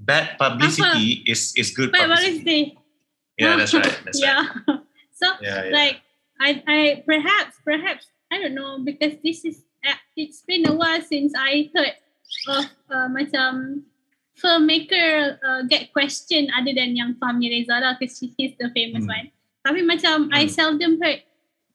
[0.00, 2.72] Bad publicity is is good bad publicity.
[2.72, 2.79] publicity.
[3.40, 3.88] Yeah, that's right.
[4.04, 4.28] That's right.
[4.28, 4.44] yeah.
[5.20, 5.72] so Yeah, yeah.
[5.72, 5.96] like
[6.40, 6.78] I I
[7.08, 11.72] perhaps perhaps I don't know because this is uh, it's been a while since I
[11.72, 11.96] heard
[12.48, 13.84] of uh, macam
[14.36, 19.12] filmmaker uh, get question other than yang Fahmi Reza lah because he's the famous Hmm.
[19.12, 19.26] one.
[19.64, 20.52] Tapi macam I Hmm.
[20.52, 21.20] seldom heard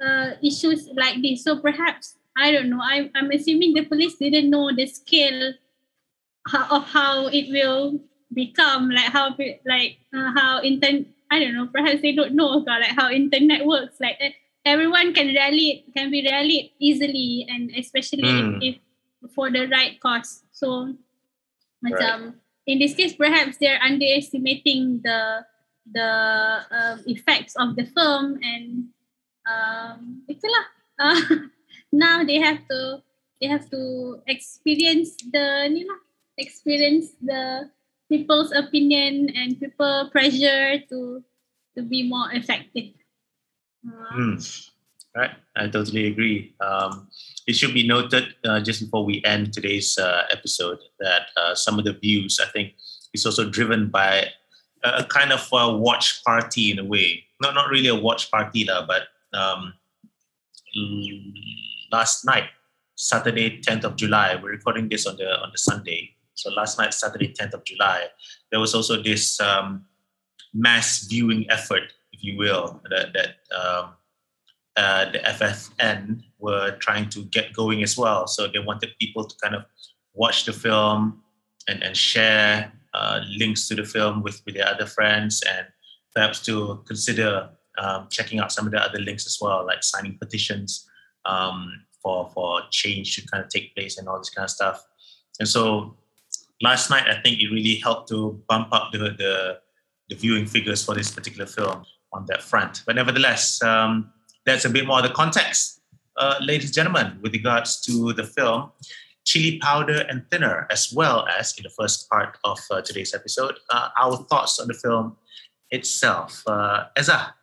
[0.02, 1.46] uh, issues like this.
[1.46, 2.82] So perhaps I don't know.
[2.82, 5.54] I I'm assuming the police didn't know the scale
[6.70, 7.98] of how it will
[8.34, 9.34] become like how
[9.66, 13.66] like uh, how internet I don't know perhaps they don't know about like how internet
[13.66, 14.20] works like
[14.66, 18.58] everyone can rally can be rallied easily and especially Hmm.
[18.62, 18.76] if,
[19.22, 20.44] if for the right cause.
[20.52, 20.94] So
[21.86, 25.46] macam in this case perhaps they're underestimating the
[25.86, 26.10] the
[26.74, 28.90] um, effects of the film and
[29.46, 30.66] um itulah.
[30.98, 31.22] Uh,
[31.94, 33.06] now they have to
[33.42, 36.02] they have to experience the ni lah
[36.42, 37.70] experience the
[38.10, 41.24] people's opinion and people pressure to
[41.76, 42.94] to be more effective.
[43.86, 44.36] Uh, Hmm.
[45.16, 46.54] Right, I totally agree.
[46.60, 47.08] Um,
[47.48, 51.80] it should be noted uh, just before we end today's uh, episode that uh, some
[51.80, 52.74] of the views, I think,
[53.14, 54.28] is also driven by
[54.84, 57.24] a, a kind of uh watch party in a way.
[57.40, 59.74] Not not really a watch party, lah, but um,
[61.92, 62.52] last night,
[62.96, 66.15] Saturday, 10th of July, we're recording this on the on the Sunday.
[66.36, 68.08] So last night, Saturday, 10th of July,
[68.52, 69.86] there was also this um,
[70.54, 73.94] mass viewing effort, if you will, that, that um,
[74.78, 78.28] uh, the FFN were trying to get going as well.
[78.28, 79.64] So they wanted people to kind of
[80.14, 81.24] watch the film
[81.68, 85.68] and, and share uh, links to the film with, with their other friends and
[86.14, 90.18] perhaps to consider um, checking out some of the other links as well, like signing
[90.18, 90.88] petitions
[91.26, 94.86] um, for, for change to kind of take place and all this kind of stuff.
[95.40, 95.98] And so
[96.62, 99.60] last night, I think it really helped to bump up the, the,
[100.10, 101.84] the viewing figures for this particular film
[102.14, 102.84] on that front.
[102.86, 104.12] But nevertheless, um,
[104.46, 105.82] that's a bit more of the context,
[106.18, 108.72] uh, ladies and gentlemen, with regards to the film
[109.26, 113.56] Chili Powder and Thinner, as well as in the first part of uh, today's episode,
[113.72, 115.18] uh, our thoughts on the film
[115.72, 116.44] itself.
[116.46, 117.34] Uh, Eza,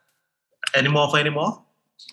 [0.76, 1.60] any more for any more?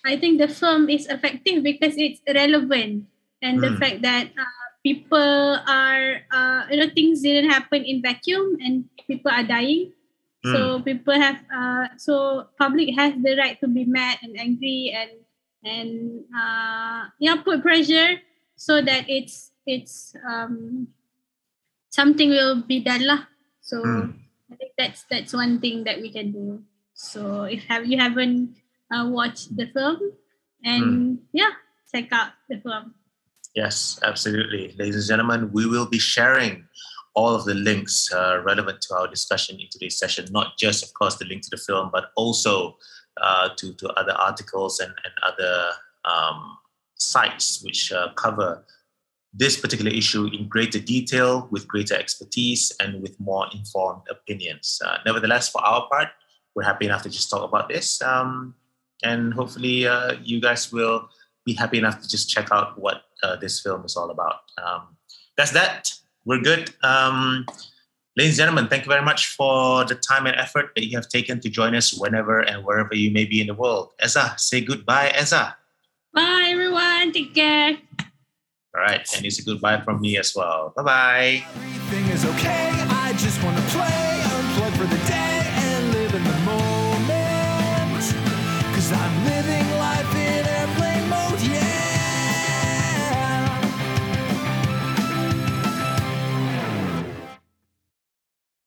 [0.05, 3.05] I think the film is effective because it's relevant,
[3.41, 3.79] and the Mm.
[3.79, 9.31] fact that uh, people are, uh, you know, things didn't happen in vacuum, and people
[9.31, 9.93] are dying.
[10.39, 15.11] So people have, uh, so public has the right to be mad and angry and
[15.67, 18.23] and uh, yeah, put pressure
[18.55, 20.87] so that it's it's um,
[21.91, 23.27] something will be done lah.
[23.59, 24.15] So Mm.
[24.49, 26.63] I think that's that's one thing that we can do.
[26.95, 28.55] So if have you haven't
[28.87, 30.15] uh, watched the film,
[30.63, 31.53] and yeah,
[31.91, 32.95] check out the film.
[33.55, 34.75] Yes, absolutely.
[34.77, 36.65] Ladies and gentlemen, we will be sharing
[37.15, 40.93] all of the links uh, relevant to our discussion in today's session, not just, of
[40.93, 42.77] course, the link to the film, but also
[43.21, 45.71] uh, to, to other articles and, and other
[46.05, 46.57] um,
[46.95, 48.63] sites which uh, cover
[49.33, 54.81] this particular issue in greater detail, with greater expertise, and with more informed opinions.
[54.83, 56.07] Uh, nevertheless, for our part,
[56.55, 58.01] we're happy enough to just talk about this.
[58.01, 58.55] Um,
[59.03, 61.09] and hopefully, uh, you guys will
[61.49, 64.41] be happy enough to just check out what uh, this film is all about.
[64.63, 64.95] Um,
[65.37, 65.93] that's that.
[66.25, 66.73] We're good.
[66.83, 67.45] Um,
[68.15, 71.07] ladies and gentlemen, thank you very much for the time and effort that you have
[71.09, 73.93] taken to join us whenever and wherever you may be in the world.
[74.03, 75.55] Eza, say goodbye, Eza.
[76.13, 77.11] Bye, everyone.
[77.11, 77.77] Take care.
[78.75, 80.73] All right, and it's a goodbye from me as well.
[80.75, 81.43] Bye bye.